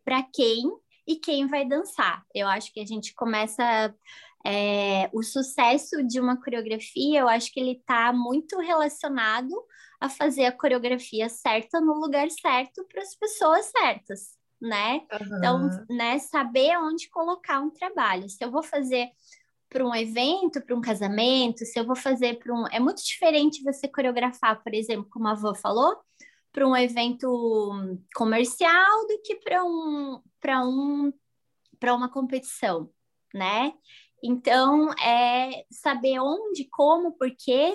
[0.04, 0.70] para quem
[1.04, 2.24] e quem vai dançar.
[2.32, 3.92] Eu acho que a gente começa
[4.44, 9.54] é, o sucesso de uma coreografia, eu acho que ele está muito relacionado
[10.00, 15.02] a fazer a coreografia certa no lugar certo para as pessoas certas, né?
[15.12, 15.36] Uhum.
[15.36, 18.28] Então, né, saber onde colocar um trabalho.
[18.28, 19.10] Se eu vou fazer
[19.68, 22.66] para um evento, para um casamento, se eu vou fazer para um.
[22.68, 25.96] É muito diferente você coreografar, por exemplo, como a avó falou,
[26.50, 27.70] para um evento
[28.14, 31.12] comercial do que para um, para um
[31.78, 32.90] para uma competição,
[33.32, 33.72] né?
[34.22, 37.74] Então, é saber onde, como, por quê.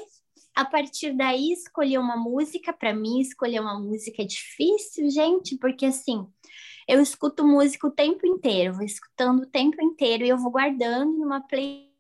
[0.56, 2.72] A partir daí, escolher uma música.
[2.74, 6.26] Para mim, escolher uma música é difícil, gente, porque assim,
[6.88, 11.18] eu escuto música o tempo inteiro, vou escutando o tempo inteiro e eu vou guardando
[11.18, 11.92] numa playlist.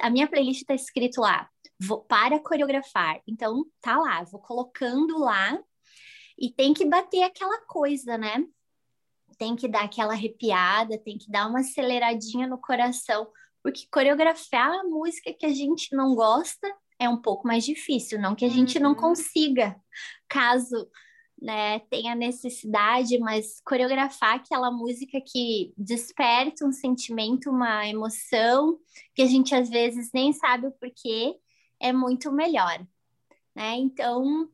[0.00, 1.48] A minha playlist está escrito lá,
[1.78, 3.20] vou para coreografar.
[3.26, 5.58] Então, tá lá, vou colocando lá
[6.38, 8.46] e tem que bater aquela coisa, né?
[9.38, 13.28] Tem que dar aquela arrepiada, tem que dar uma aceleradinha no coração,
[13.62, 18.34] porque coreografar a música que a gente não gosta é um pouco mais difícil, não
[18.34, 18.96] que a gente não uhum.
[18.96, 19.76] consiga,
[20.28, 20.88] caso
[21.40, 28.78] né, tenha necessidade, mas coreografar aquela música que desperta um sentimento, uma emoção,
[29.14, 31.36] que a gente às vezes nem sabe o porquê,
[31.80, 32.84] é muito melhor,
[33.54, 33.76] né?
[33.76, 34.48] Então,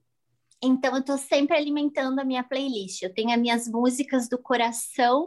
[0.64, 3.02] então eu estou sempre alimentando a minha playlist.
[3.02, 5.26] Eu tenho as minhas músicas do coração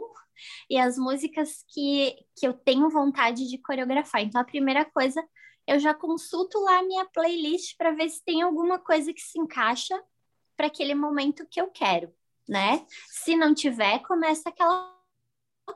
[0.70, 4.22] e as músicas que, que eu tenho vontade de coreografar.
[4.22, 5.22] Então, a primeira coisa,
[5.66, 9.38] eu já consulto lá a minha playlist para ver se tem alguma coisa que se
[9.38, 10.00] encaixa
[10.56, 12.12] para aquele momento que eu quero,
[12.48, 12.84] né?
[13.08, 14.96] Se não tiver, começa aquela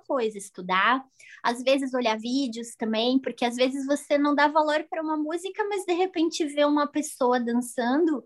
[0.06, 1.04] coisa, estudar,
[1.42, 5.62] às vezes olhar vídeos também, porque às vezes você não dá valor para uma música,
[5.68, 8.24] mas de repente vê uma pessoa dançando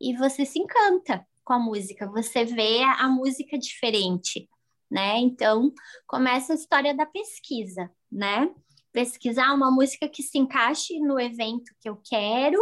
[0.00, 4.48] e você se encanta com a música, você vê a música diferente,
[4.90, 5.18] né?
[5.18, 5.72] Então,
[6.06, 8.52] começa a história da pesquisa, né?
[8.92, 12.58] Pesquisar uma música que se encaixe no evento que eu quero,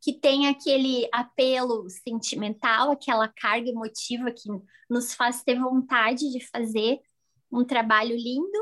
[0.00, 4.48] que tenha aquele apelo sentimental, aquela carga emotiva que
[4.88, 7.00] nos faz ter vontade de fazer
[7.50, 8.58] um trabalho lindo,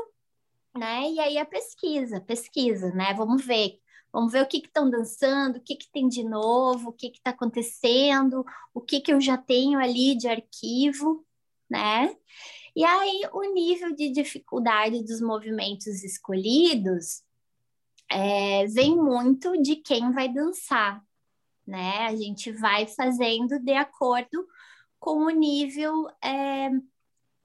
[0.75, 1.11] né?
[1.11, 3.13] E aí a pesquisa, pesquisa, né?
[3.13, 3.79] Vamos ver
[4.11, 7.29] Vamos ver o que estão dançando, o que, que tem de novo, o que está
[7.29, 8.43] acontecendo,
[8.73, 11.25] o que, que eu já tenho ali de arquivo,
[11.69, 12.15] né?
[12.75, 17.23] E aí, o nível de dificuldade dos movimentos escolhidos
[18.09, 21.03] é, vem muito de quem vai dançar,
[21.65, 22.07] né?
[22.07, 24.47] A gente vai fazendo de acordo
[24.99, 26.69] com o nível é,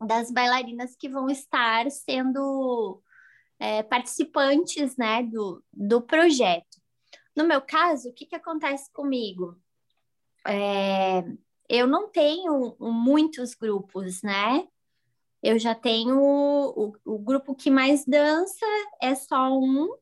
[0.06, 3.02] das bailarinas que vão estar sendo
[3.58, 6.82] é, participantes né, do, do projeto.
[7.36, 9.56] No meu caso, o que, que acontece comigo?
[10.46, 11.24] É,
[11.68, 14.66] eu não tenho muitos grupos, né?
[15.42, 18.66] Eu já tenho o, o grupo que mais dança,
[19.02, 19.94] é só um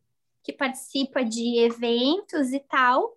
[0.45, 3.17] que participa de eventos e tal.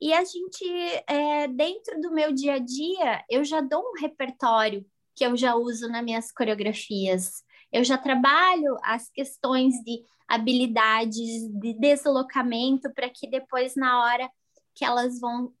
[0.00, 0.64] E a gente,
[1.06, 5.54] é, dentro do meu dia a dia, eu já dou um repertório que eu já
[5.54, 7.44] uso nas minhas coreografias.
[7.72, 14.30] Eu já trabalho as questões de habilidades de deslocamento para que depois, na hora
[14.74, 15.52] que elas vão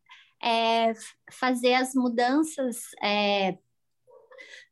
[0.42, 0.92] é,
[1.30, 3.56] fazer as mudanças, é,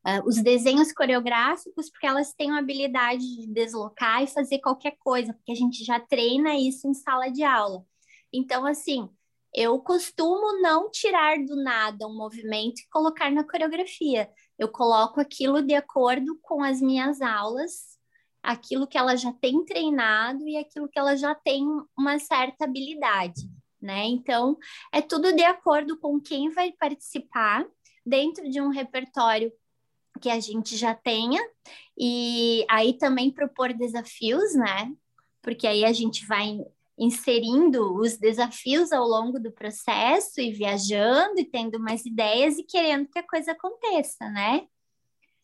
[0.03, 5.35] Uh, os desenhos coreográficos, porque elas têm a habilidade de deslocar e fazer qualquer coisa,
[5.35, 7.85] porque a gente já treina isso em sala de aula.
[8.33, 9.11] Então, assim,
[9.55, 15.63] eu costumo não tirar do nada um movimento e colocar na coreografia eu coloco aquilo
[15.63, 17.99] de acordo com as minhas aulas,
[18.43, 21.65] aquilo que ela já tem treinado e aquilo que ela já tem
[21.97, 24.05] uma certa habilidade, né?
[24.05, 24.59] Então,
[24.93, 27.67] é tudo de acordo com quem vai participar
[28.05, 29.51] dentro de um repertório
[30.21, 31.41] que a gente já tenha
[31.99, 34.93] e aí também propor desafios, né?
[35.41, 36.59] Porque aí a gente vai
[37.01, 43.09] inserindo os desafios ao longo do processo e viajando e tendo mais ideias e querendo
[43.09, 44.67] que a coisa aconteça, né?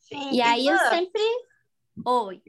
[0.00, 1.22] Sim, e aí eu sempre.
[2.04, 2.42] Oi.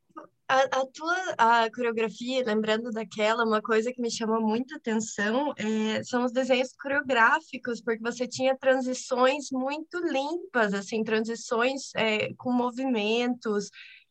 [0.49, 6.01] A, a, tua a coreografia, lembrando daquela, uma coisa que me chamou muita atenção é,
[6.03, 13.69] são os desenhos coreográficos, porque você tinha transições muito limpas, assim, transições é, com movimentos,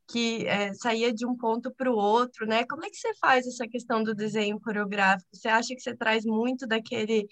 [0.08, 2.64] que é, saía de um ponto para o outro, né?
[2.64, 5.28] Como é que você faz essa questão do desenho coreográfico?
[5.32, 7.26] Você acha que você traz muito daquele,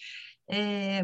[0.48, 1.02] é,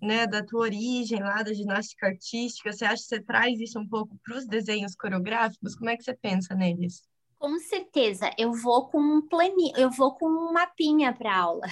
[0.00, 2.72] né, da tua origem lá, da ginástica artística?
[2.72, 5.74] Você acha que você traz isso um pouco para os desenhos coreográficos?
[5.74, 7.02] Como é que você pensa neles?
[7.38, 11.66] Com certeza, eu vou com um planinho, eu vou com um mapinha para aula.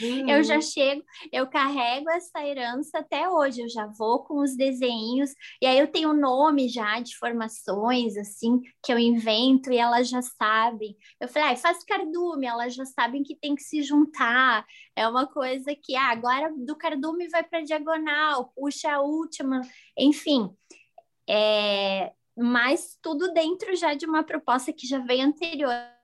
[0.00, 0.28] Uhum.
[0.30, 0.62] Eu já uhum.
[0.62, 5.78] chego, eu carrego essa herança até hoje, eu já vou com os desenhos, e aí
[5.78, 10.96] eu tenho nome já de formações, assim, que eu invento e elas já sabem.
[11.20, 14.64] Eu falei, ah, faz cardume, elas já sabem que tem que se juntar.
[14.94, 19.60] É uma coisa que, ah, agora do cardume vai para diagonal, puxa a última,
[19.98, 20.48] enfim.
[21.28, 25.97] É, mas tudo dentro já de uma proposta que já vem anterior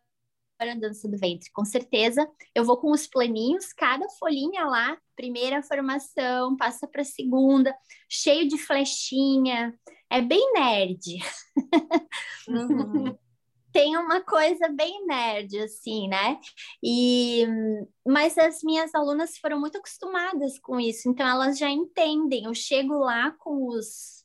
[0.59, 2.29] a dança do ventre, com certeza.
[2.55, 7.75] Eu vou com os planinhos, cada folhinha lá, primeira formação, passa para segunda,
[8.09, 9.75] cheio de flechinha,
[10.11, 11.19] é bem nerd.
[12.49, 13.17] Uhum.
[13.73, 16.39] Tem uma coisa bem nerd, assim, né?
[16.81, 17.45] E,
[18.07, 22.45] mas as minhas alunas foram muito acostumadas com isso, então elas já entendem.
[22.45, 24.25] Eu chego lá com, os,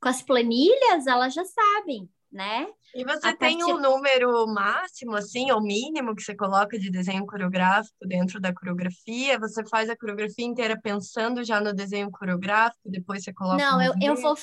[0.00, 2.66] com as planilhas, elas já sabem, né?
[2.94, 6.90] E você A tem partir- um número máximo, assim, ou mínimo que você coloca de
[6.90, 9.38] desenho coreográfico dentro da coreografia?
[9.38, 13.82] Você faz a coreografia inteira pensando já no desenho coreográfico, depois você coloca Não, o
[13.82, 14.34] eu, eu vou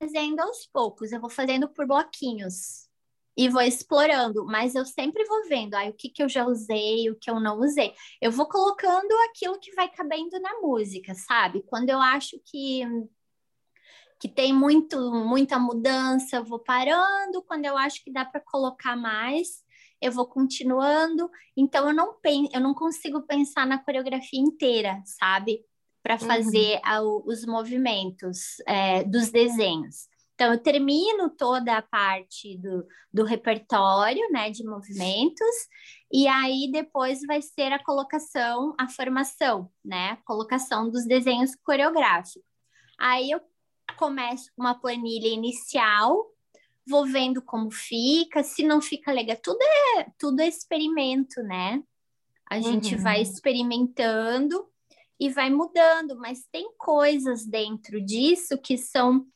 [0.00, 2.86] fazendo aos poucos, eu vou fazendo por bloquinhos
[3.36, 7.10] e vou explorando, mas eu sempre vou vendo aí o que, que eu já usei,
[7.10, 7.92] o que eu não usei.
[8.20, 11.62] Eu vou colocando aquilo que vai cabendo na música, sabe?
[11.66, 12.82] Quando eu acho que
[14.18, 17.42] que tem muito muita mudança, eu vou parando.
[17.46, 19.62] Quando eu acho que dá para colocar mais,
[20.00, 21.30] eu vou continuando.
[21.56, 25.60] Então eu não penso, eu não consigo pensar na coreografia inteira, sabe?
[26.02, 30.08] Para fazer a- os movimentos é, dos desenhos.
[30.34, 35.56] Então eu termino toda a parte do, do repertório, né, de movimentos,
[36.12, 42.42] e aí depois vai ser a colocação, a formação, né, a colocação dos desenhos coreográficos.
[42.98, 43.40] Aí eu
[43.94, 46.30] começo com uma planilha inicial,
[46.86, 49.62] vou vendo como fica, se não fica legal, tudo
[49.98, 51.82] é, tudo é experimento, né?
[52.48, 53.02] A gente Uhum.
[53.02, 54.68] vai experimentando
[55.18, 59.26] e vai mudando, mas tem coisas dentro disso que são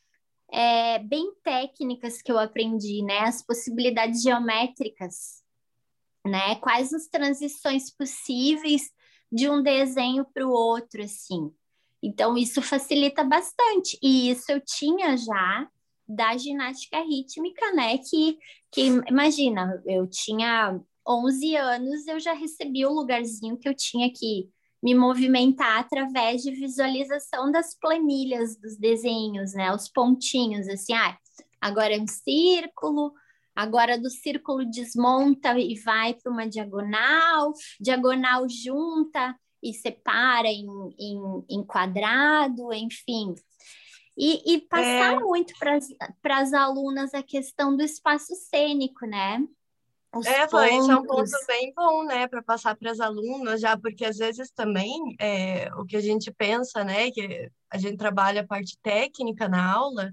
[0.51, 3.19] é, bem técnicas que eu aprendi, né?
[3.19, 5.43] As possibilidades geométricas,
[6.25, 6.55] né?
[6.57, 8.91] Quais as transições possíveis
[9.31, 11.53] de um desenho para o outro, assim.
[12.01, 13.97] Então, isso facilita bastante.
[14.01, 15.67] E isso eu tinha já
[16.07, 17.97] da ginástica rítmica, né?
[17.97, 18.37] Que,
[18.71, 24.49] que imagina, eu tinha 11 anos, eu já recebi o lugarzinho que eu tinha que
[24.83, 29.73] me movimentar através de visualização das planilhas dos desenhos, né?
[29.73, 31.17] Os pontinhos, assim, ah,
[31.61, 33.13] agora é um círculo,
[33.55, 41.45] agora do círculo desmonta e vai para uma diagonal, diagonal junta e separa em, em,
[41.49, 43.35] em quadrado, enfim.
[44.17, 45.19] E, e passar É.
[45.19, 45.53] muito
[46.21, 49.45] para as alunas a questão do espaço cênico, né?
[50.13, 53.61] Os É, Flávia, isso é um ponto bem bom, né, para passar para as alunas
[53.61, 57.97] já, porque às vezes também é, o que a gente pensa, né, que a gente
[57.97, 60.11] trabalha a parte técnica na aula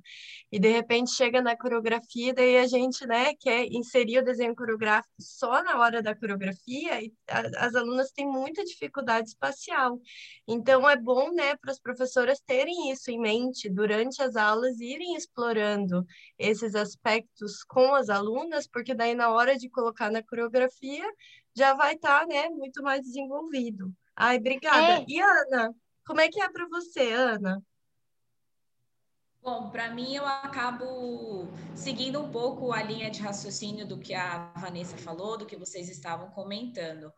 [0.51, 5.13] e de repente chega na coreografia, daí a gente, né, quer inserir o desenho coreográfico
[5.21, 10.01] só na hora da coreografia e a- as alunas têm muita dificuldade espacial.
[10.47, 15.17] Então é bom, né, para as professoras terem isso em mente durante as aulas, irem
[15.17, 16.07] explorando
[16.39, 21.05] esses aspectos com as alunas, porque daí na hora de colocar na coreografia
[21.55, 23.93] já vai estar, né, muito mais desenvolvido.
[24.15, 25.01] Ai, obrigada.
[25.01, 25.05] É.
[25.09, 25.75] E Ana,
[26.09, 27.63] como é que é para você, Ana?
[29.43, 34.51] Bom, para mim eu acabo seguindo um pouco a linha de raciocínio do que a
[34.57, 37.13] Vanessa falou, do que vocês estavam comentando.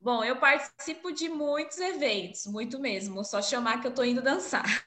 [0.00, 4.66] Bom, eu participo de muitos eventos, muito mesmo, só chamar que eu estou indo dançar.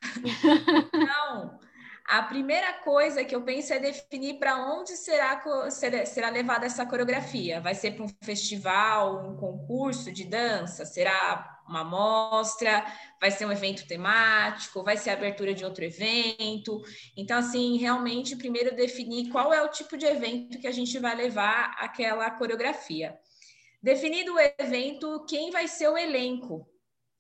[0.94, 1.60] Então,
[2.06, 5.42] a primeira coisa que eu penso é definir para onde será,
[6.06, 7.62] será levada essa coreografia.
[7.62, 10.86] Vai ser para um festival, um concurso de dança?
[10.86, 12.84] Será uma mostra?
[13.22, 14.84] Vai ser um evento temático?
[14.84, 16.82] Vai ser a abertura de outro evento?
[17.16, 21.16] Então, assim, realmente, primeiro definir qual é o tipo de evento que a gente vai
[21.16, 23.18] levar aquela coreografia.
[23.82, 26.68] Definido o evento, quem vai ser o elenco?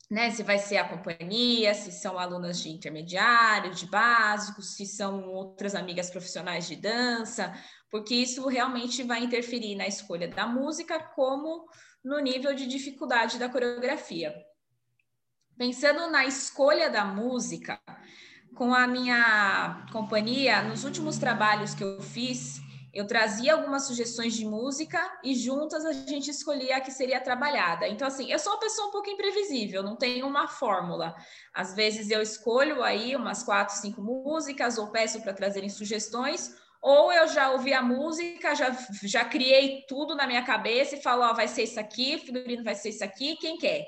[0.09, 0.31] Né?
[0.31, 5.75] Se vai ser a companhia, se são alunas de intermediário, de básico, se são outras
[5.75, 7.53] amigas profissionais de dança,
[7.91, 11.67] porque isso realmente vai interferir na escolha da música, como
[12.03, 14.33] no nível de dificuldade da coreografia.
[15.57, 17.79] Pensando na escolha da música,
[18.55, 22.61] com a minha companhia, nos últimos trabalhos que eu fiz,
[22.93, 27.87] eu trazia algumas sugestões de música e juntas a gente escolhia a que seria trabalhada.
[27.87, 31.15] Então, assim, eu sou uma pessoa um pouco imprevisível, não tenho uma fórmula.
[31.53, 37.11] Às vezes eu escolho aí umas quatro, cinco músicas ou peço para trazerem sugestões, ou
[37.11, 38.71] eu já ouvi a música, já,
[39.03, 42.75] já criei tudo na minha cabeça e falo, ó, vai ser isso aqui, figurino vai
[42.75, 43.85] ser isso aqui, quem quer?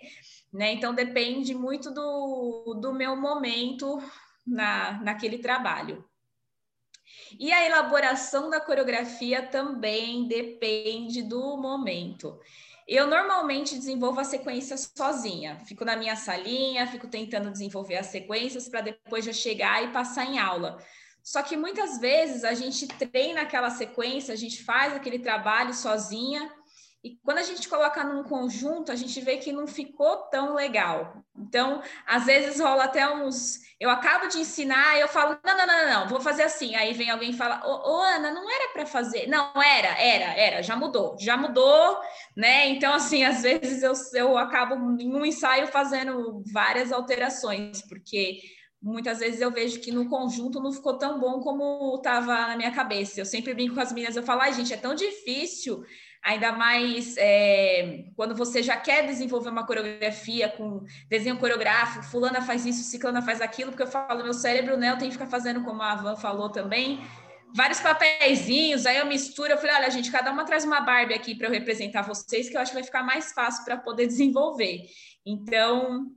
[0.51, 0.73] Né?
[0.73, 4.01] Então, depende muito do, do meu momento
[4.45, 6.03] na, naquele trabalho.
[7.39, 12.39] E a elaboração da coreografia também depende do momento.
[12.87, 18.67] Eu normalmente desenvolvo a sequência sozinha, fico na minha salinha, fico tentando desenvolver as sequências
[18.67, 20.77] para depois já chegar e passar em aula.
[21.23, 26.51] Só que muitas vezes a gente treina aquela sequência, a gente faz aquele trabalho sozinha
[27.03, 31.23] E quando a gente coloca num conjunto, a gente vê que não ficou tão legal.
[31.35, 33.59] Então, às vezes rola até uns.
[33.79, 36.75] Eu acabo de ensinar eu falo: não, não, não, não, vou fazer assim.
[36.75, 39.27] Aí vem alguém e fala: Ô, ô Ana, não era para fazer.
[39.27, 41.99] Não, era, era, era, já mudou, já mudou,
[42.37, 42.67] né?
[42.69, 48.41] Então, assim, às vezes eu, eu acabo em um ensaio fazendo várias alterações, porque
[48.81, 52.71] muitas vezes eu vejo que no conjunto não ficou tão bom como estava na minha
[52.71, 53.19] cabeça.
[53.19, 55.85] Eu sempre brinco com as meninas, eu falo, ai, gente, é tão difícil
[56.23, 62.65] ainda mais é, quando você já quer desenvolver uma coreografia com desenho coreográfico, fulana faz
[62.65, 65.63] isso, ciclana faz aquilo, porque eu falo, meu cérebro, né, eu tenho que ficar fazendo,
[65.63, 67.01] como a Van falou também,
[67.55, 71.35] vários papeizinhos, aí eu misturo, eu falei, olha, gente, cada uma traz uma Barbie aqui
[71.35, 74.83] para eu representar vocês, que eu acho que vai ficar mais fácil para poder desenvolver.
[75.25, 76.11] Então,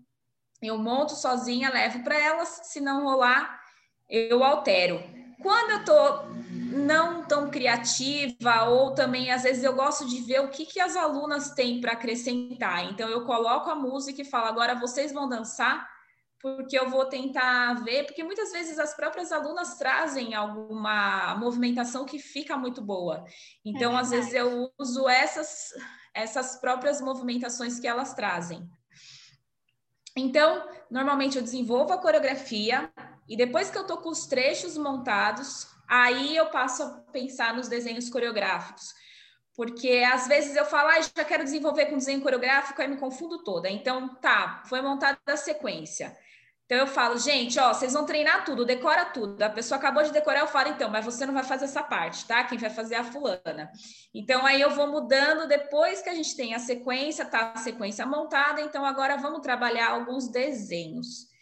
[0.67, 3.61] eu monto sozinha, levo para elas, se não rolar,
[4.09, 5.03] eu altero.
[5.43, 6.35] Quando eu estou
[6.75, 10.97] não tão criativa, ou também às vezes eu gosto de ver o que, que as
[10.97, 12.85] alunas têm para acrescentar.
[12.91, 15.89] Então eu coloco a música e falo, agora vocês vão dançar,
[16.41, 22.19] porque eu vou tentar ver, porque muitas vezes as próprias alunas trazem alguma movimentação que
[22.19, 23.25] fica muito boa.
[23.65, 25.71] Então, é às vezes, eu uso essas,
[26.13, 28.69] essas próprias movimentações que elas trazem.
[30.17, 32.91] Então, normalmente eu desenvolvo a coreografia,
[33.29, 37.69] e depois que eu tô com os trechos montados, aí eu passo a pensar nos
[37.69, 38.95] desenhos coreográficos.
[39.57, 43.43] Porque às vezes eu falo, ah, já quero desenvolver com desenho coreográfico, aí me confundo
[43.45, 43.71] toda.
[43.71, 46.17] Então, tá, foi montada a sequência.
[46.65, 49.43] Então eu falo, gente, ó, vocês vão treinar tudo, decora tudo.
[49.43, 52.27] A pessoa acabou de decorar, eu falo, então, mas você não vai fazer essa parte,
[52.27, 52.43] tá?
[52.45, 53.71] Quem vai fazer é a fulana.
[54.15, 58.07] Então aí eu vou mudando depois que a gente tem a sequência, tá a sequência
[58.07, 61.35] montada, então agora vamos trabalhar alguns desenhos.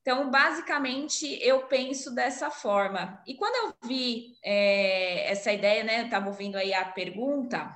[0.00, 3.22] Então, basicamente, eu penso dessa forma.
[3.24, 7.72] E quando eu vi é, essa ideia, né, estava ouvindo aí a pergunta,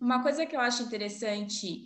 [0.00, 1.84] uma coisa que eu acho interessante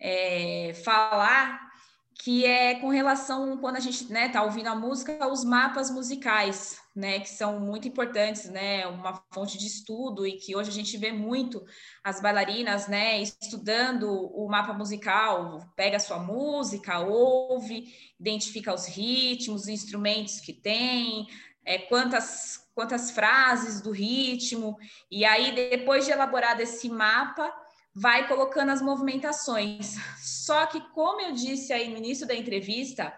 [0.00, 1.71] é, falar,
[2.20, 5.90] que é com relação, quando a gente está né, tá ouvindo a música, os mapas
[5.90, 10.72] musicais né, que são muito importantes, né, uma fonte de estudo e que hoje a
[10.72, 11.64] gente vê muito
[12.04, 17.86] as bailarinas, né, estudando o mapa musical, pega a sua música, ouve,
[18.20, 21.26] identifica os ritmos, os instrumentos que tem,
[21.64, 24.78] é, quantas quantas frases do ritmo,
[25.10, 27.52] e aí depois de elaborar esse mapa,
[27.94, 29.96] vai colocando as movimentações.
[30.18, 33.12] Só que, como eu disse aí no início da entrevista,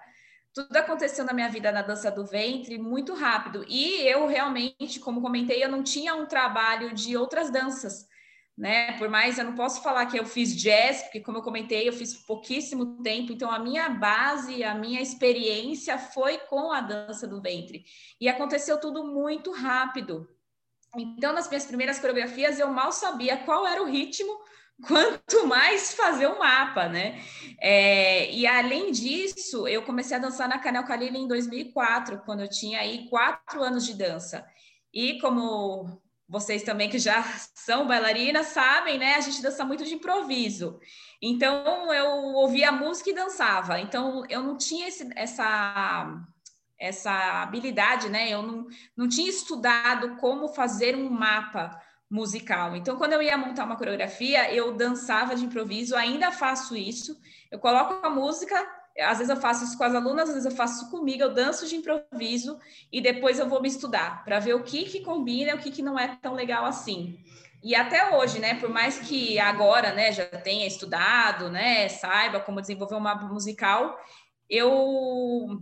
[0.53, 3.64] tudo aconteceu na minha vida na dança do ventre muito rápido.
[3.68, 8.07] E eu realmente, como comentei, eu não tinha um trabalho de outras danças,
[8.57, 8.97] né?
[8.99, 11.93] Por mais eu não posso falar que eu fiz jazz, porque como eu comentei, eu
[11.93, 17.41] fiz pouquíssimo tempo, então a minha base, a minha experiência foi com a dança do
[17.41, 17.85] ventre.
[18.20, 20.29] E aconteceu tudo muito rápido.
[20.97, 24.39] Então, nas minhas primeiras coreografias, eu mal sabia qual era o ritmo
[24.83, 27.22] quanto mais fazer um mapa, né?
[27.61, 32.51] É, e além disso, eu comecei a dançar na Canel Calila em 2004, quando eu
[32.51, 34.45] tinha aí quatro anos de dança.
[34.93, 37.22] E como vocês também que já
[37.55, 39.14] são bailarinas sabem, né?
[39.14, 40.79] A gente dança muito de improviso.
[41.22, 43.81] Então eu ouvia música e dançava.
[43.81, 46.25] Então eu não tinha esse, essa
[46.79, 48.29] essa habilidade, né?
[48.29, 48.66] Eu não,
[48.97, 52.76] não tinha estudado como fazer um mapa musical.
[52.76, 57.18] Então, quando eu ia montar uma coreografia, eu dançava de improviso, ainda faço isso.
[57.50, 58.55] Eu coloco a música,
[59.00, 61.34] às vezes eu faço isso com as alunas, às vezes eu faço isso comigo, eu
[61.34, 62.59] danço de improviso
[62.92, 65.82] e depois eu vou me estudar para ver o que que combina o que que
[65.82, 67.18] não é tão legal assim.
[67.62, 72.61] E até hoje, né, por mais que agora, né, já tenha estudado, né, saiba como
[72.61, 73.98] desenvolver um mapa musical,
[74.50, 75.59] eu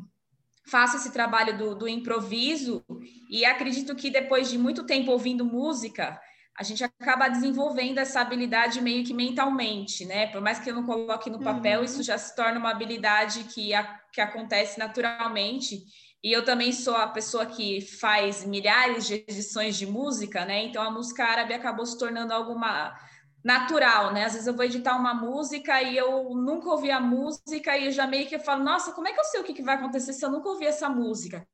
[0.67, 2.85] faço esse trabalho do, do improviso
[3.31, 6.21] e acredito que depois de muito tempo ouvindo música,
[6.59, 10.27] a gente acaba desenvolvendo essa habilidade meio que mentalmente, né?
[10.27, 11.85] Por mais que eu não coloque no papel, uhum.
[11.85, 15.83] isso já se torna uma habilidade que, a, que acontece naturalmente.
[16.23, 20.65] E eu também sou a pessoa que faz milhares de edições de música, né?
[20.65, 22.95] Então a música árabe acabou se tornando alguma
[23.43, 24.25] natural, né?
[24.25, 27.93] Às vezes eu vou editar uma música e eu nunca ouvi a música e eu
[27.93, 30.25] já meio que falo, nossa, como é que eu sei o que, vai acontecer se
[30.25, 31.47] eu nunca ouvi essa música?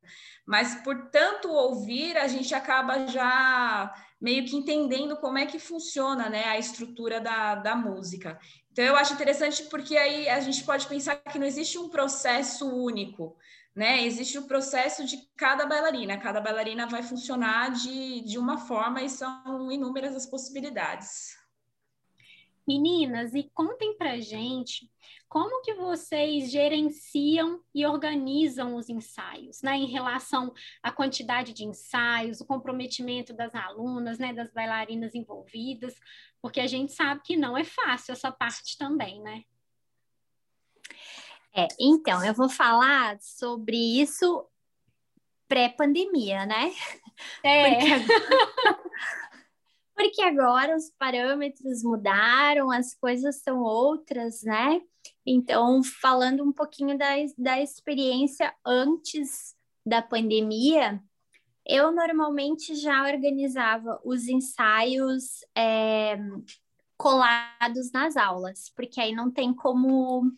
[0.47, 6.29] Mas por tanto ouvir, a gente acaba já meio que entendendo como é que funciona
[6.29, 8.39] né, a estrutura da, da música.
[8.73, 12.69] Então, eu acho interessante porque aí a gente pode pensar que não existe um processo
[12.69, 13.37] único,
[13.75, 14.05] né?
[14.05, 19.09] Existe o processo de cada bailarina, cada bailarina vai funcionar de, de uma forma e
[19.09, 21.37] são inúmeras as possibilidades.
[22.67, 24.91] Meninas, e contem pra gente
[25.29, 30.53] como que vocês gerenciam e organizam os ensaios, né, em relação
[30.83, 35.95] à quantidade de ensaios, o comprometimento das alunas, né, das bailarinas envolvidas,
[36.41, 39.45] porque a gente sabe que não é fácil essa parte também, né?
[41.55, 44.47] É, então, eu vou falar sobre isso
[45.49, 46.73] pré-pandemia, né?
[47.43, 47.75] É.
[47.81, 48.79] Porque agora,
[49.97, 54.81] porque agora os parâmetros mudaram, as coisas são outras, né?
[55.31, 59.55] Então, falando um pouquinho da, da experiência antes
[59.85, 61.03] da pandemia,
[61.67, 66.19] eu normalmente já organizava os ensaios é,
[66.97, 70.33] colados nas aulas, porque aí não tem como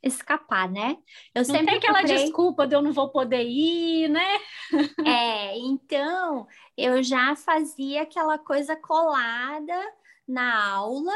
[0.00, 0.96] escapar, né?
[1.34, 2.22] Eu não sempre tem aquela procurei...
[2.22, 4.38] desculpa de eu não vou poder ir, né?
[5.04, 9.92] é, então eu já fazia aquela coisa colada
[10.28, 11.12] na aula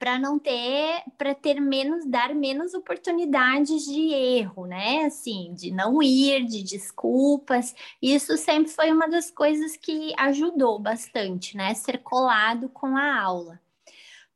[0.00, 5.04] para não ter, para ter menos, dar menos oportunidades de erro, né?
[5.04, 7.74] Assim, de não ir, de desculpas.
[8.02, 11.74] Isso sempre foi uma das coisas que ajudou bastante, né?
[11.74, 13.60] Ser colado com a aula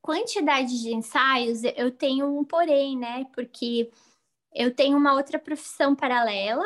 [0.05, 3.25] quantidade de ensaios, eu tenho um porém, né?
[3.35, 3.91] Porque
[4.55, 6.63] eu tenho uma outra profissão paralela,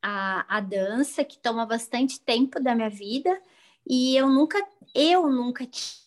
[0.00, 3.36] a, a dança, que toma bastante tempo da minha vida,
[3.84, 5.66] e eu nunca, eu nunca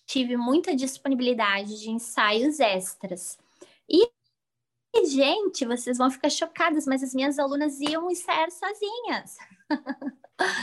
[0.10, 3.38] tive muita disponibilidade de ensaios extras.
[3.88, 4.10] E,
[5.06, 9.38] gente, vocês vão ficar chocadas, mas as minhas alunas iam ensaiar sozinhas.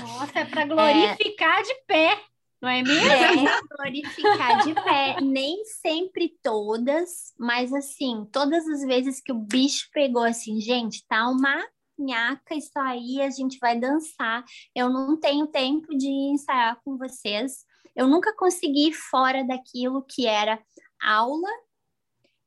[0.03, 1.62] Nossa, é para glorificar é...
[1.62, 2.20] de pé.
[2.61, 3.49] Não é mesmo?
[3.49, 5.20] É, glorificar de pé.
[5.22, 11.28] Nem sempre todas, mas assim, todas as vezes que o bicho pegou assim, gente, tá
[11.28, 11.64] uma
[11.97, 14.44] nhaca isso aí, a gente vai dançar.
[14.74, 17.64] Eu não tenho tempo de ensaiar com vocês.
[17.97, 20.62] Eu nunca consegui ir fora daquilo que era
[21.03, 21.49] aula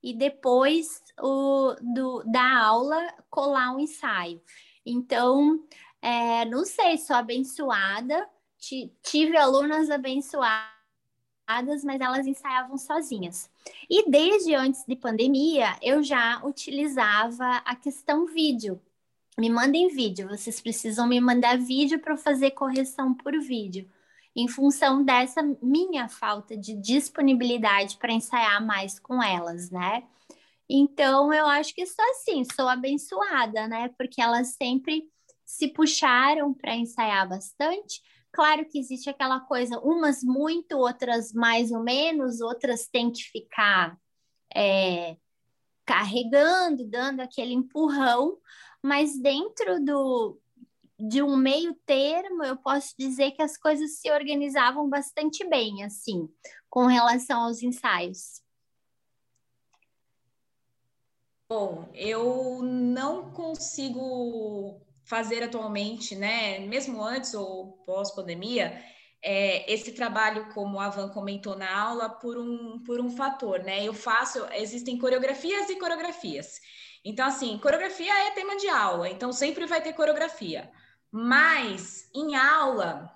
[0.02, 4.42] e depois o, do, da aula colar um ensaio.
[4.86, 5.60] Então,
[6.02, 8.30] é, não sei, sou abençoada
[9.02, 10.64] tive alunas abençoadas,
[11.84, 13.50] mas elas ensaiavam sozinhas.
[13.90, 18.80] E desde antes de pandemia, eu já utilizava a questão vídeo.
[19.38, 23.90] Me mandem vídeo, vocês precisam me mandar vídeo para fazer correção por vídeo,
[24.42, 30.04] em função dessa minha falta de disponibilidade para ensaiar mais com elas, né?
[30.70, 33.90] Então, eu acho que sou assim, sou abençoada, né?
[33.98, 35.04] Porque elas sempre
[35.44, 41.84] se puxaram para ensaiar bastante, Claro que existe aquela coisa, umas muito, outras mais ou
[41.84, 43.98] menos, outras têm que ficar
[44.56, 45.18] é,
[45.86, 48.38] carregando, dando aquele empurrão,
[48.84, 50.40] mas dentro do,
[51.00, 56.30] de um meio termo, eu posso dizer que as coisas se organizavam bastante bem, assim,
[56.70, 58.42] com relação aos ensaios.
[61.50, 68.84] Bom, eu não consigo fazer atualmente, né, mesmo antes ou pós-pandemia,
[69.22, 73.84] é, esse trabalho, como a Van comentou na aula, por um, por um fator, né?
[73.84, 76.60] Eu faço, existem coreografias e coreografias.
[77.04, 80.72] Então, assim, coreografia é tema de aula, então sempre vai ter coreografia.
[81.12, 83.12] Mas em aula,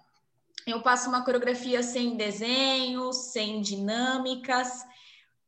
[0.66, 4.86] eu passo uma coreografia sem desenhos, sem dinâmicas,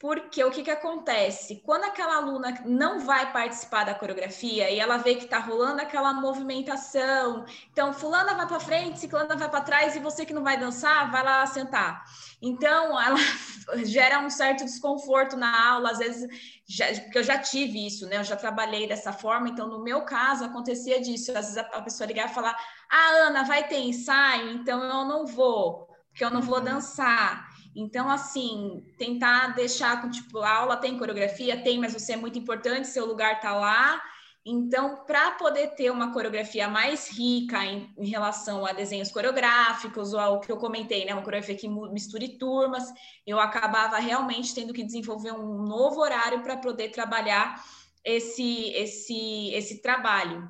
[0.05, 1.63] porque o que, que acontece?
[1.65, 6.13] Quando aquela aluna não vai participar da coreografia e ela vê que está rolando aquela
[6.13, 10.59] movimentação, então fulana vai para frente, ciclana vai para trás e você que não vai
[10.59, 12.03] dançar, vai lá sentar.
[12.39, 13.17] Então, ela
[13.83, 16.29] gera um certo desconforto na aula, às vezes,
[16.67, 18.17] já, porque eu já tive isso, né?
[18.17, 21.35] Eu já trabalhei dessa forma, então no meu caso acontecia disso.
[21.35, 22.55] Às vezes a pessoa ligar e falar:
[22.91, 26.65] Ah, Ana, vai ter ensaio, então eu não vou, porque eu não vou uhum.
[26.65, 27.44] dançar.
[27.75, 31.61] Então, assim, tentar deixar com, tipo, a aula tem coreografia?
[31.61, 34.01] Tem, mas você é muito importante, seu lugar tá lá.
[34.45, 40.19] Então, para poder ter uma coreografia mais rica em, em, relação a desenhos coreográficos, ou
[40.19, 42.83] ao que eu comentei, né, uma coreografia que misture turmas,
[43.25, 47.61] eu acabava realmente tendo que desenvolver um novo horário para poder trabalhar
[48.05, 50.49] esse, esse, esse trabalho.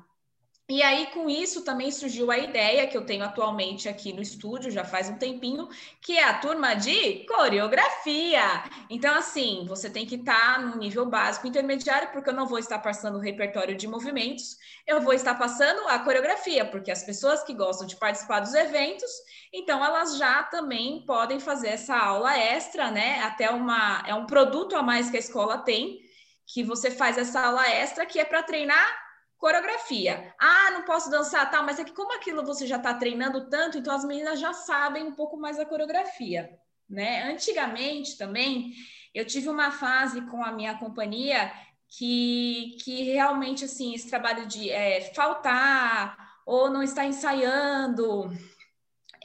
[0.68, 4.68] E aí, com isso, também surgiu a ideia que eu tenho atualmente aqui no estúdio,
[4.68, 5.68] já faz um tempinho,
[6.00, 8.64] que é a turma de coreografia.
[8.90, 12.80] Então, assim, você tem que estar no nível básico intermediário, porque eu não vou estar
[12.80, 17.54] passando o repertório de movimentos, eu vou estar passando a coreografia, porque as pessoas que
[17.54, 19.10] gostam de participar dos eventos,
[19.52, 23.20] então elas já também podem fazer essa aula extra, né?
[23.20, 26.00] Até uma é um produto a mais que a escola tem,
[26.44, 29.05] que você faz essa aula extra, que é para treinar
[29.38, 30.34] Coreografia.
[30.38, 33.78] Ah, não posso dançar, tal, mas é que como aquilo você já está treinando tanto,
[33.78, 36.58] então as meninas já sabem um pouco mais da coreografia,
[36.88, 37.30] né?
[37.30, 38.72] Antigamente também
[39.14, 41.50] Eu tive uma fase com a minha companhia
[41.88, 48.30] que, que realmente, assim, esse trabalho de é, faltar ou não estar ensaiando,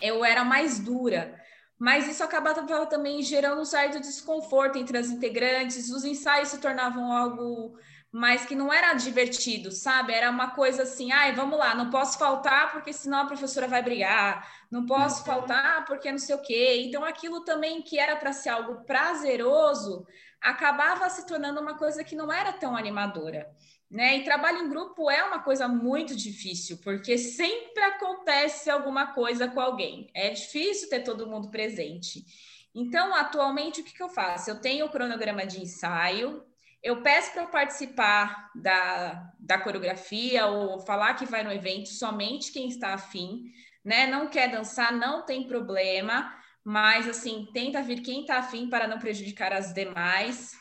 [0.01, 1.39] eu era mais dura.
[1.77, 7.11] Mas isso acabava também gerando um certo desconforto entre as integrantes, os ensaios se tornavam
[7.11, 7.77] algo
[8.11, 10.11] mas que não era divertido, sabe?
[10.11, 13.81] Era uma coisa assim, ai, vamos lá, não posso faltar porque senão a professora vai
[13.81, 15.25] brigar, não posso uhum.
[15.25, 16.83] faltar porque não sei o quê.
[16.85, 20.05] Então, aquilo também que era para ser algo prazeroso,
[20.41, 23.49] acabava se tornando uma coisa que não era tão animadora.
[23.89, 24.17] Né?
[24.17, 29.59] E trabalho em grupo é uma coisa muito difícil, porque sempre acontece alguma coisa com
[29.59, 30.09] alguém.
[30.13, 32.25] É difícil ter todo mundo presente.
[32.73, 34.49] Então, atualmente, o que, que eu faço?
[34.49, 36.41] Eu tenho o cronograma de ensaio,
[36.83, 42.67] eu peço para participar da, da coreografia ou falar que vai no evento somente quem
[42.67, 43.51] está afim,
[43.85, 44.07] né?
[44.07, 48.97] Não quer dançar, não tem problema, mas assim, tenta vir quem está afim para não
[48.97, 50.59] prejudicar as demais.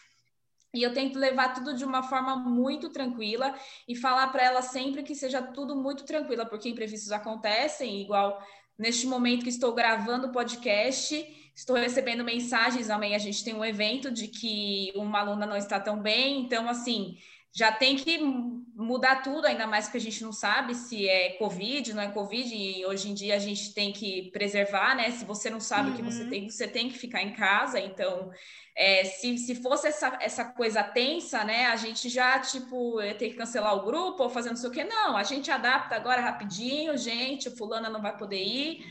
[0.75, 3.55] E eu tento levar tudo de uma forma muito tranquila
[3.89, 8.41] e falar para ela sempre que seja tudo muito tranquila, porque imprevistos acontecem, igual
[8.79, 13.65] neste momento que estou gravando o podcast, Estou recebendo mensagens, amanhã a gente tem um
[13.65, 17.17] evento de que uma aluna não está tão bem, então, assim,
[17.53, 21.93] já tem que mudar tudo, ainda mais que a gente não sabe se é Covid,
[21.93, 25.11] não é Covid, e hoje em dia a gente tem que preservar, né?
[25.11, 26.31] Se você não sabe o que você uhum.
[26.31, 28.31] tem, você tem que ficar em casa, então.
[28.77, 31.67] É, se, se fosse essa, essa coisa tensa, né?
[31.67, 34.73] A gente já, tipo, ia ter que cancelar o grupo ou fazer não sei o
[34.73, 34.85] quê.
[34.85, 38.85] Não, a gente adapta agora rapidinho, gente, fulana não vai poder ir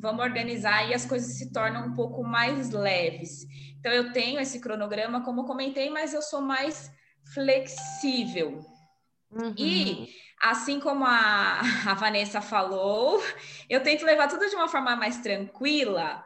[0.00, 3.46] vamos organizar e as coisas se tornam um pouco mais leves.
[3.78, 6.90] Então, eu tenho esse cronograma, como comentei, mas eu sou mais
[7.32, 8.60] flexível.
[9.30, 9.54] Uhum.
[9.56, 10.08] E,
[10.42, 13.22] assim como a, a Vanessa falou,
[13.68, 16.24] eu tento levar tudo de uma forma mais tranquila.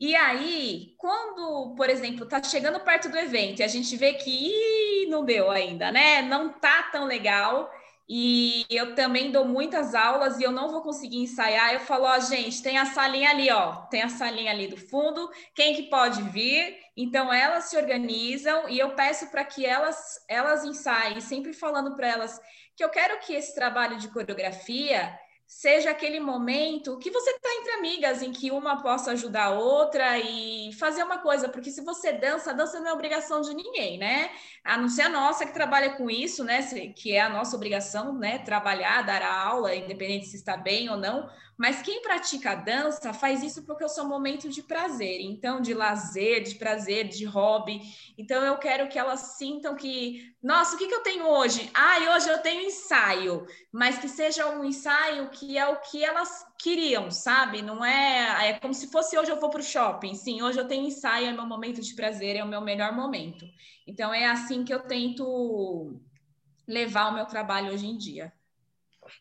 [0.00, 5.06] E aí, quando, por exemplo, tá chegando perto do evento e a gente vê que
[5.08, 6.22] não deu ainda, né?
[6.22, 7.70] Não tá tão legal
[8.08, 11.72] e eu também dou muitas aulas e eu não vou conseguir ensaiar.
[11.72, 15.30] Eu falo, ó, gente, tem a salinha ali, ó, tem a salinha ali do fundo,
[15.54, 16.76] quem que pode vir?
[16.96, 22.08] Então elas se organizam e eu peço para que elas elas ensaiem, sempre falando para
[22.08, 22.40] elas
[22.76, 25.18] que eu quero que esse trabalho de coreografia
[25.54, 30.18] seja aquele momento que você está entre amigas, em que uma possa ajudar a outra
[30.18, 34.30] e fazer uma coisa, porque se você dança, dança não é obrigação de ninguém, né?
[34.64, 36.62] A não ser a nossa que trabalha com isso, né?
[36.96, 38.38] Que é a nossa obrigação, né?
[38.38, 41.28] Trabalhar, dar a aula, independente se está bem ou não,
[41.62, 45.72] mas quem pratica dança faz isso porque é o seu momento de prazer, então de
[45.72, 47.80] lazer, de prazer, de hobby.
[48.18, 51.70] Então eu quero que elas sintam que, nossa, o que, que eu tenho hoje?
[51.72, 56.44] Ah, hoje eu tenho ensaio, mas que seja um ensaio que é o que elas
[56.58, 57.62] queriam, sabe?
[57.62, 60.16] Não é, é como se fosse hoje eu vou para o shopping.
[60.16, 63.46] Sim, hoje eu tenho ensaio, é meu momento de prazer, é o meu melhor momento.
[63.86, 65.96] Então é assim que eu tento
[66.66, 68.32] levar o meu trabalho hoje em dia.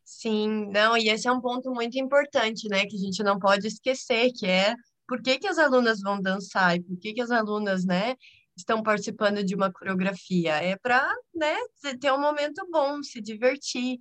[0.03, 3.67] Sim, não, e esse é um ponto muito importante, né, que a gente não pode
[3.67, 4.75] esquecer, que é
[5.07, 8.15] por que que as alunas vão dançar e por que que as alunas, né,
[8.55, 10.53] estão participando de uma coreografia?
[10.55, 11.55] É para, né,
[11.99, 13.99] ter um momento bom, se divertir.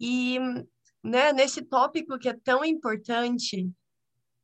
[0.00, 0.38] E,
[1.02, 3.68] né, nesse tópico que é tão importante,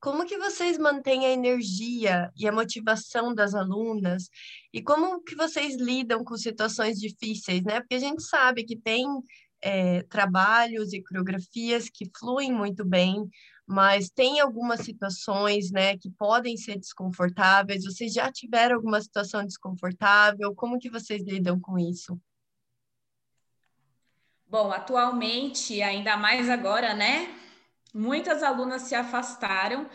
[0.01, 4.29] como que vocês mantêm a energia e a motivação das alunas?
[4.73, 7.81] E como que vocês lidam com situações difíceis, né?
[7.81, 9.07] Porque a gente sabe que tem
[9.65, 13.27] é, trabalhos e coreografias que fluem muito bem,
[13.67, 17.85] mas tem algumas situações, né, que podem ser desconfortáveis.
[17.85, 20.55] Vocês já tiveram alguma situação desconfortável?
[20.55, 22.21] Como que vocês lidam com isso?
[24.47, 27.35] Bom, atualmente, ainda mais agora, né?
[27.95, 29.89] Muitas alunas se afastaram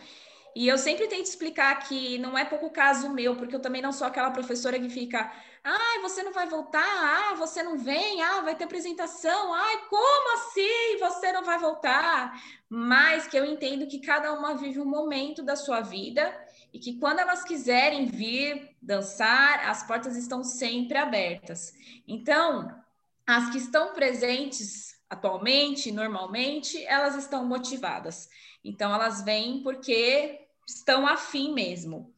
[0.54, 3.92] e eu sempre tento explicar que não é pouco caso meu, porque eu também não
[3.92, 5.30] sou aquela professora que fica,
[5.62, 6.82] Ai, você não vai voltar?
[6.82, 8.22] Ah, você não vem?
[8.22, 9.52] Ah, vai ter apresentação?
[9.52, 12.32] Ai, como assim você não vai voltar?
[12.68, 16.34] Mas que eu entendo que cada uma vive um momento da sua vida
[16.72, 21.74] e que quando elas quiserem vir dançar, as portas estão sempre abertas.
[22.08, 22.74] Então,
[23.26, 28.30] as que estão presentes atualmente, normalmente, elas estão motivadas.
[28.64, 32.12] Então, elas vêm porque estão afim mesmo.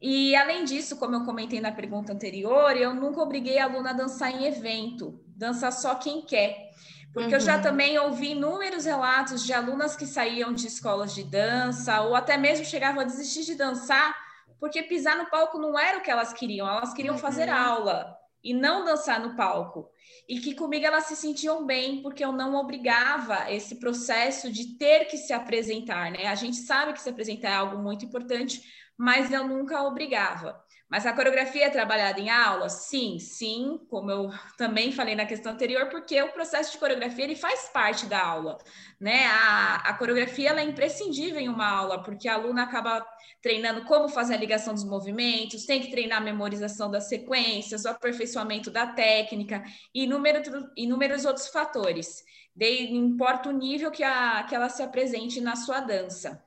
[0.00, 3.94] E além disso, como eu comentei na pergunta anterior, eu nunca obriguei a aluna a
[3.94, 6.70] dançar em evento, dança só quem quer.
[7.12, 7.34] Porque uhum.
[7.34, 7.62] eu já uhum.
[7.62, 12.66] também ouvi inúmeros relatos de alunas que saíam de escolas de dança, ou até mesmo
[12.66, 14.14] chegavam a desistir de dançar,
[14.58, 17.20] porque pisar no palco não era o que elas queriam, elas queriam uhum.
[17.20, 19.90] fazer aula e não dançar no palco.
[20.28, 25.06] E que comigo elas se sentiam bem, porque eu não obrigava esse processo de ter
[25.06, 26.26] que se apresentar, né?
[26.26, 28.62] A gente sabe que se apresentar é algo muito importante,
[28.96, 30.63] mas eu nunca obrigava.
[30.88, 32.68] Mas a coreografia é trabalhada em aula?
[32.68, 37.34] Sim, sim, como eu também falei na questão anterior, porque o processo de coreografia ele
[37.34, 38.58] faz parte da aula,
[39.00, 39.26] né?
[39.26, 43.04] A, a coreografia ela é imprescindível em uma aula, porque a aluna acaba
[43.42, 47.88] treinando como fazer a ligação dos movimentos, tem que treinar a memorização das sequências, o
[47.88, 49.64] aperfeiçoamento da técnica
[49.94, 52.22] e inúmeros, inúmeros outros fatores.
[52.54, 56.42] De, importa o nível que, a, que ela se apresente na sua dança.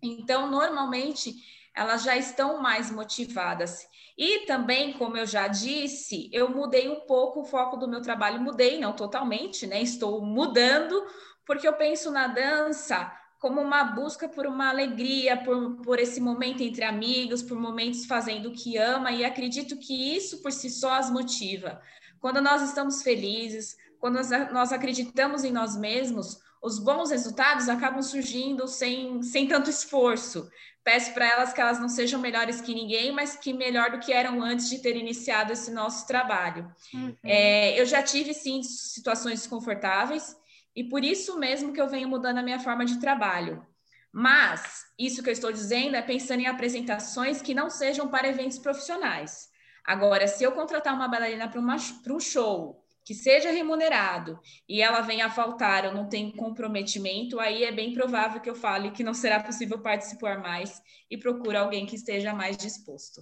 [0.00, 1.34] Então, normalmente,
[1.74, 3.86] elas já estão mais motivadas.
[4.16, 8.40] E também, como eu já disse, eu mudei um pouco o foco do meu trabalho,
[8.40, 9.82] mudei, não totalmente, né?
[9.82, 11.04] Estou mudando,
[11.44, 16.62] porque eu penso na dança como uma busca por uma alegria, por, por esse momento
[16.62, 20.94] entre amigos, por momentos fazendo o que ama, e acredito que isso por si só
[20.94, 21.82] as motiva.
[22.20, 28.00] Quando nós estamos felizes, quando nós, nós acreditamos em nós mesmos, os bons resultados acabam
[28.00, 30.48] surgindo sem, sem tanto esforço.
[30.82, 34.10] Peço para elas que elas não sejam melhores que ninguém, mas que melhor do que
[34.10, 36.74] eram antes de ter iniciado esse nosso trabalho.
[36.94, 37.14] Uhum.
[37.22, 40.34] É, eu já tive, sim, situações desconfortáveis,
[40.74, 43.64] e por isso mesmo que eu venho mudando a minha forma de trabalho.
[44.10, 48.58] Mas isso que eu estou dizendo é pensando em apresentações que não sejam para eventos
[48.58, 49.48] profissionais.
[49.84, 55.26] Agora, se eu contratar uma bailarina para um show que seja remunerado e ela venha
[55.26, 59.12] a faltar ou não tem comprometimento, aí é bem provável que eu fale que não
[59.12, 63.20] será possível participar mais e procure alguém que esteja mais disposto.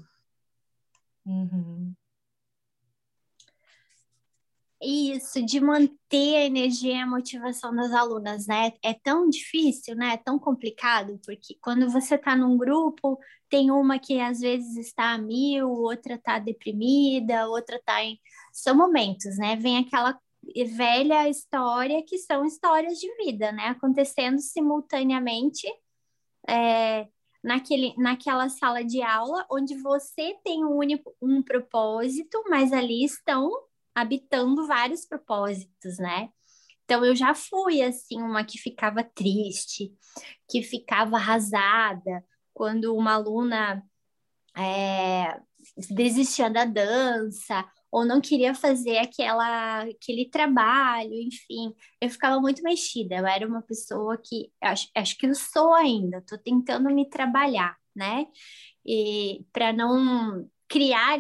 [1.27, 1.95] Uhum.
[4.85, 8.73] Isso, de manter a energia e a motivação das alunas, né?
[8.83, 10.15] É tão difícil, né?
[10.15, 13.17] É tão complicado, porque quando você está num grupo,
[13.49, 18.19] tem uma que às vezes está a mil, outra está deprimida, outra está em.
[18.53, 19.57] São momentos, né?
[19.57, 20.19] Vem aquela
[20.77, 23.69] velha história que são histórias de vida, né?
[23.69, 25.67] Acontecendo simultaneamente
[26.49, 27.09] é,
[27.43, 33.51] naquele, naquela sala de aula, onde você tem um único um propósito, mas ali estão
[33.95, 36.29] habitando vários propósitos, né?
[36.85, 39.93] Então eu já fui assim uma que ficava triste,
[40.51, 43.83] que ficava arrasada quando uma aluna
[44.57, 45.41] é,
[45.91, 53.17] desistia da dança ou não queria fazer aquela aquele trabalho, enfim, eu ficava muito mexida.
[53.17, 57.77] Eu era uma pessoa que acho, acho que eu sou ainda, estou tentando me trabalhar,
[57.95, 58.27] né?
[58.87, 61.19] E para não criar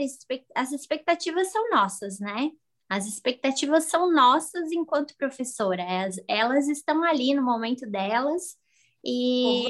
[0.57, 2.51] as expectativas são nossas, né?
[2.89, 8.57] As expectativas são nossas enquanto professora, elas, elas estão ali no momento delas
[9.05, 9.69] e.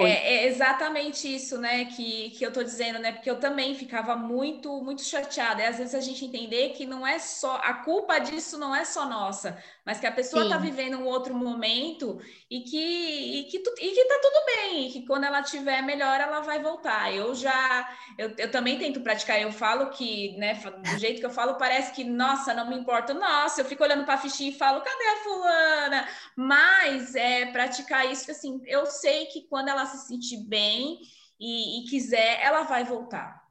[0.00, 4.14] É, é, exatamente isso, né, que, que eu tô dizendo, né, porque eu também ficava
[4.14, 8.18] muito, muito chateada, e às vezes a gente entender que não é só, a culpa
[8.20, 12.20] disso não é só nossa, mas que a pessoa está vivendo um outro momento
[12.50, 16.20] e que, e, que, e que tá tudo bem, e que quando ela tiver melhor,
[16.20, 17.10] ela vai voltar.
[17.14, 21.30] Eu já, eu, eu também tento praticar, eu falo que, né, do jeito que eu
[21.30, 24.58] falo, parece que, nossa, não me importa, nossa, eu fico olhando para a fichinha e
[24.58, 26.08] falo, cadê a fulana?
[26.36, 30.98] Mas é praticar isso, assim, eu sei que quando ela se sentir bem
[31.40, 33.42] e, e quiser, ela vai voltar.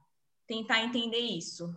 [0.46, 1.74] Tentar entender isso.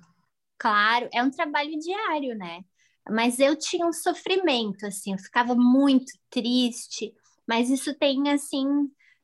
[0.59, 2.63] Claro, é um trabalho diário, né?
[3.09, 7.13] Mas eu tinha um sofrimento, assim, eu ficava muito triste,
[7.47, 8.65] mas isso tem, assim,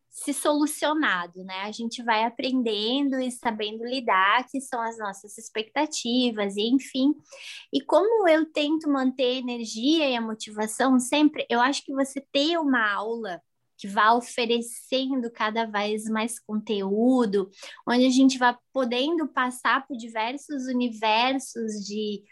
[0.09, 1.61] se solucionado, né?
[1.61, 7.13] A gente vai aprendendo e sabendo lidar, que são as nossas expectativas, e enfim.
[7.71, 12.19] E como eu tento manter a energia e a motivação sempre, eu acho que você
[12.31, 13.39] ter uma aula
[13.77, 17.49] que vá oferecendo cada vez mais conteúdo,
[17.87, 22.23] onde a gente vai podendo passar por diversos universos de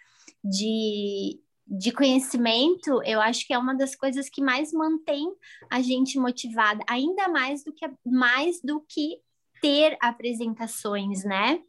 [0.48, 5.28] de, de conhecimento, eu acho que é uma das coisas que mais mantém
[5.72, 9.20] a gente motivada, ainda mais do que mais do que
[9.62, 11.60] ter apresentações, né?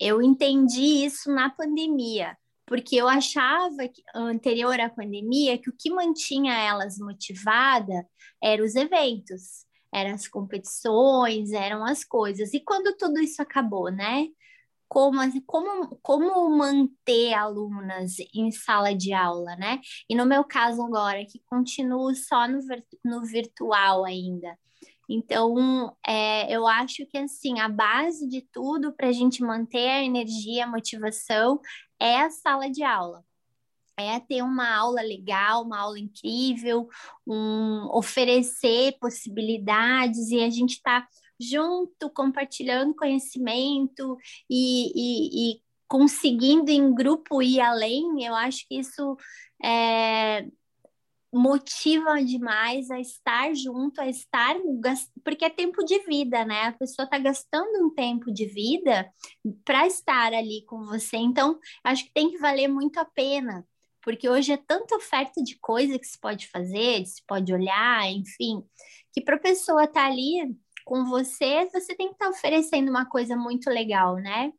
[0.00, 5.90] Eu entendi isso na pandemia, porque eu achava que, anterior à pandemia que o que
[5.90, 8.06] mantinha elas motivada
[8.42, 12.52] eram os eventos, eram as competições, eram as coisas.
[12.52, 14.26] E quando tudo isso acabou, né?
[14.88, 19.80] Como, como, como manter alunas em sala de aula, né?
[20.08, 22.60] E no meu caso agora, que continuo só no,
[23.04, 24.58] no virtual ainda.
[25.08, 30.04] Então, é, eu acho que assim, a base de tudo para a gente manter a
[30.04, 31.60] energia, a motivação,
[32.00, 33.24] é a sala de aula.
[33.96, 36.88] É ter uma aula legal, uma aula incrível,
[37.26, 41.06] um, oferecer possibilidades e a gente está
[41.40, 44.16] junto, compartilhando conhecimento
[44.48, 49.16] e, e, e conseguindo em grupo ir além, eu acho que isso
[49.64, 50.46] é,
[51.32, 54.56] motiva demais a estar junto, a estar,
[55.24, 56.64] porque é tempo de vida, né?
[56.64, 59.10] A pessoa está gastando um tempo de vida
[59.64, 61.16] para estar ali com você.
[61.16, 63.66] Então, acho que tem que valer muito a pena,
[64.02, 68.62] porque hoje é tanta oferta de coisa que se pode fazer, se pode olhar, enfim,
[69.12, 70.56] que para a pessoa estar tá ali
[70.88, 74.50] com você, você tem que estar tá oferecendo uma coisa muito legal, né?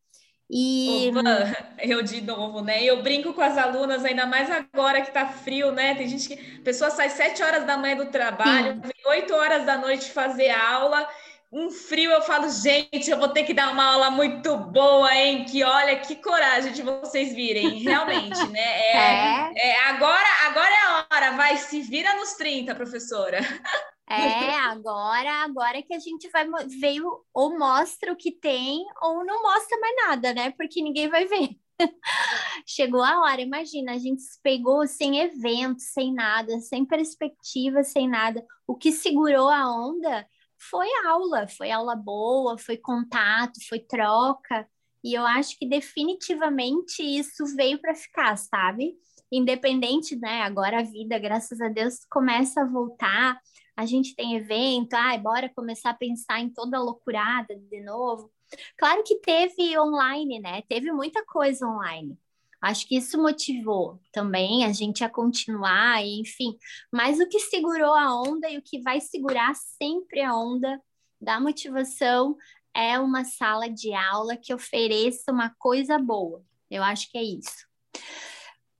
[0.47, 1.11] E
[1.81, 2.83] eu de novo, né?
[2.83, 5.95] Eu brinco com as alunas, ainda mais agora que tá frio, né?
[5.95, 9.65] Tem gente que a pessoa sai sete horas da manhã do trabalho, vem oito horas
[9.65, 11.07] da noite fazer aula.
[11.51, 15.45] Um frio, eu falo, gente, eu vou ter que dar uma aula muito boa, hein?
[15.45, 18.59] Que olha, que coragem de vocês virem, realmente, né?
[18.93, 19.69] É, é.
[19.69, 23.39] é agora, agora é a hora, vai, se vira nos 30, professora.
[24.09, 26.47] É, agora, agora que a gente vai
[26.79, 30.51] veio ou mostra o que tem ou não mostra mais nada, né?
[30.51, 31.49] Porque ninguém vai ver.
[32.65, 38.07] Chegou a hora, imagina, a gente se pegou sem evento, sem nada, sem perspectiva, sem
[38.09, 38.45] nada.
[38.67, 44.67] O que segurou a onda foi aula, foi aula boa, foi contato, foi troca.
[45.03, 48.95] E eu acho que definitivamente isso veio para ficar, sabe?
[49.31, 50.41] Independente, né?
[50.41, 53.39] Agora a vida, graças a Deus, começa a voltar
[53.79, 58.29] a gente tem evento, ai, bora começar a pensar em toda a loucurada de novo.
[58.77, 60.61] Claro que teve online, né?
[60.63, 62.19] Teve muita coisa online.
[62.61, 66.57] Acho que isso motivou também a gente a continuar, enfim.
[66.91, 70.77] Mas o que segurou a onda e o que vai segurar sempre a onda
[71.21, 72.35] da motivação
[72.75, 76.43] é uma sala de aula que ofereça uma coisa boa.
[76.69, 77.65] Eu acho que é isso.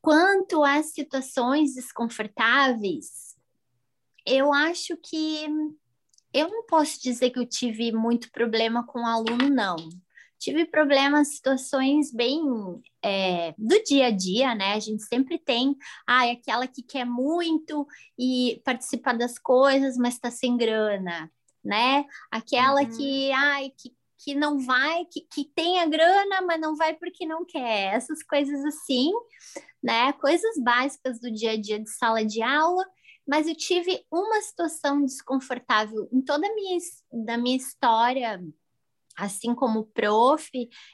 [0.02, 3.29] Quanto às situações desconfortáveis,
[4.30, 5.48] eu acho que
[6.34, 9.76] eu não posso dizer que eu tive muito problema com o aluno, não.
[10.38, 12.42] Tive problemas, situações bem
[13.04, 14.74] é, do dia a dia, né?
[14.74, 15.76] A gente sempre tem,
[16.08, 17.86] ah, é aquela que quer muito
[18.18, 21.30] e participar das coisas, mas está sem grana,
[21.64, 22.06] né?
[22.32, 22.90] Aquela uhum.
[22.90, 27.26] que, ai, que, que não vai, que, que tem a grana, mas não vai porque
[27.26, 27.94] não quer.
[27.94, 29.12] Essas coisas assim,
[29.84, 30.14] né?
[30.14, 32.86] Coisas básicas do dia a dia de sala de aula
[33.30, 36.80] mas eu tive uma situação desconfortável em toda a minha,
[37.26, 38.44] da minha história,
[39.16, 40.50] assim como prof,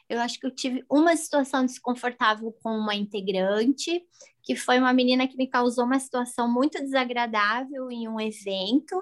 [0.09, 4.05] eu acho que eu tive uma situação desconfortável com uma integrante,
[4.43, 9.01] que foi uma menina que me causou uma situação muito desagradável em um evento,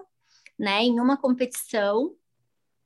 [0.59, 2.15] né, em uma competição,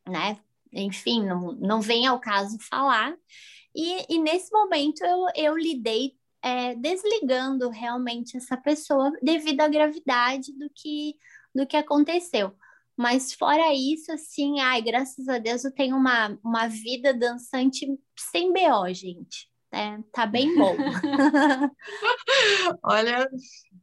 [0.07, 0.39] né,
[0.71, 3.13] enfim, não, não vem ao caso falar,
[3.75, 6.15] e, e nesse momento eu, eu lidei
[6.47, 11.15] é, desligando realmente essa pessoa devido à gravidade do que,
[11.53, 12.53] do que aconteceu.
[12.95, 17.85] Mas fora isso, assim, ai, graças a Deus eu tenho uma, uma vida dançante
[18.17, 19.49] sem BO, gente.
[19.71, 20.75] É, tá bem bom.
[22.81, 23.29] Olha,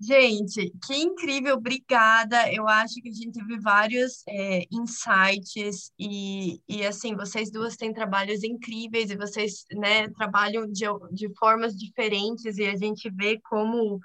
[0.01, 2.53] gente, que incrível, obrigada.
[2.53, 7.92] Eu acho que a gente teve vários é, insights e, e, assim, vocês duas têm
[7.92, 14.01] trabalhos incríveis e vocês, né, trabalham de, de formas diferentes e a gente vê como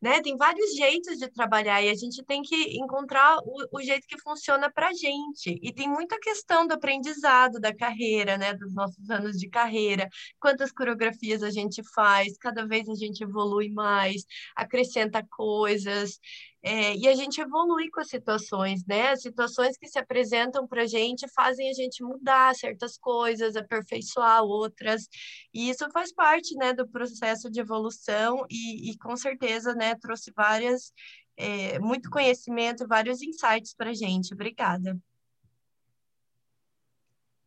[0.00, 0.22] né?
[0.22, 4.20] Tem vários jeitos de trabalhar e a gente tem que encontrar o, o jeito que
[4.20, 5.58] funciona para a gente.
[5.62, 8.54] E tem muita questão do aprendizado da carreira, né?
[8.54, 13.68] Dos nossos anos de carreira, quantas coreografias a gente faz, cada vez a gente evolui
[13.70, 14.24] mais,
[14.56, 16.18] acrescenta coisas.
[16.62, 19.10] É, e a gente evolui com as situações, né?
[19.10, 24.42] As situações que se apresentam para a gente fazem a gente mudar certas coisas, aperfeiçoar
[24.42, 25.08] outras,
[25.54, 30.30] e isso faz parte, né, do processo de evolução e, e com certeza, né, trouxe
[30.36, 30.92] várias,
[31.36, 34.34] é, muito conhecimento, vários insights para a gente.
[34.34, 34.98] Obrigada.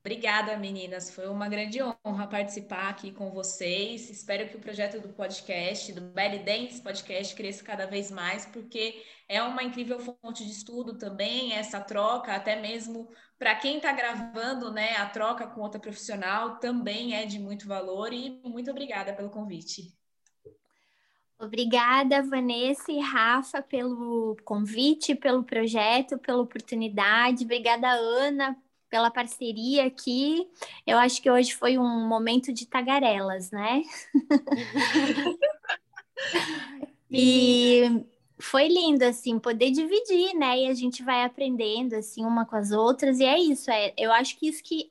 [0.05, 1.09] Obrigada, meninas.
[1.09, 4.09] Foi uma grande honra participar aqui com vocês.
[4.09, 9.01] Espero que o projeto do podcast, do Belly Dance Podcast, cresça cada vez mais, porque
[9.29, 14.73] é uma incrível fonte de estudo também, essa troca, até mesmo para quem está gravando,
[14.73, 14.97] né?
[14.97, 19.97] A troca com outra profissional também é de muito valor e muito obrigada pelo convite.
[21.39, 27.45] Obrigada, Vanessa e Rafa, pelo convite, pelo projeto, pela oportunidade.
[27.45, 28.57] Obrigada, Ana,
[28.93, 30.47] pela parceria aqui.
[30.85, 33.81] Eu acho que hoje foi um momento de tagarelas, né?
[37.09, 38.05] e
[38.39, 40.59] foi lindo, assim, poder dividir, né?
[40.59, 43.19] E a gente vai aprendendo, assim, uma com as outras.
[43.19, 44.87] E é isso, é, eu acho que isso que,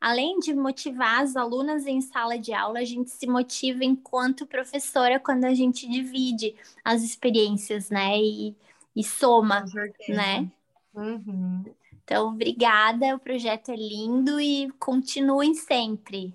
[0.00, 5.18] além de motivar as alunas em sala de aula, a gente se motiva enquanto professora
[5.18, 6.54] quando a gente divide
[6.84, 8.16] as experiências, né?
[8.16, 8.54] E,
[8.94, 9.64] e soma,
[10.08, 10.48] né?
[10.94, 11.64] Uhum.
[12.04, 16.34] Então, obrigada, o projeto é lindo e continuem sempre.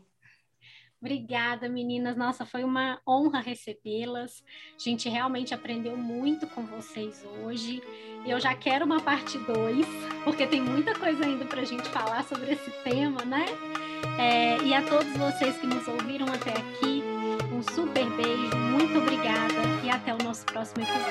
[1.01, 2.17] Obrigada, meninas.
[2.17, 4.43] Nossa, foi uma honra recebê-las.
[4.75, 7.81] A gente realmente aprendeu muito com vocês hoje.
[8.25, 9.87] Eu já quero uma parte 2,
[10.25, 13.45] porque tem muita coisa ainda para a gente falar sobre esse tema, né?
[14.19, 17.01] É, e a todos vocês que nos ouviram até aqui,
[17.53, 19.53] um super beijo, muito obrigada
[19.83, 21.09] e até o nosso próximo episódio.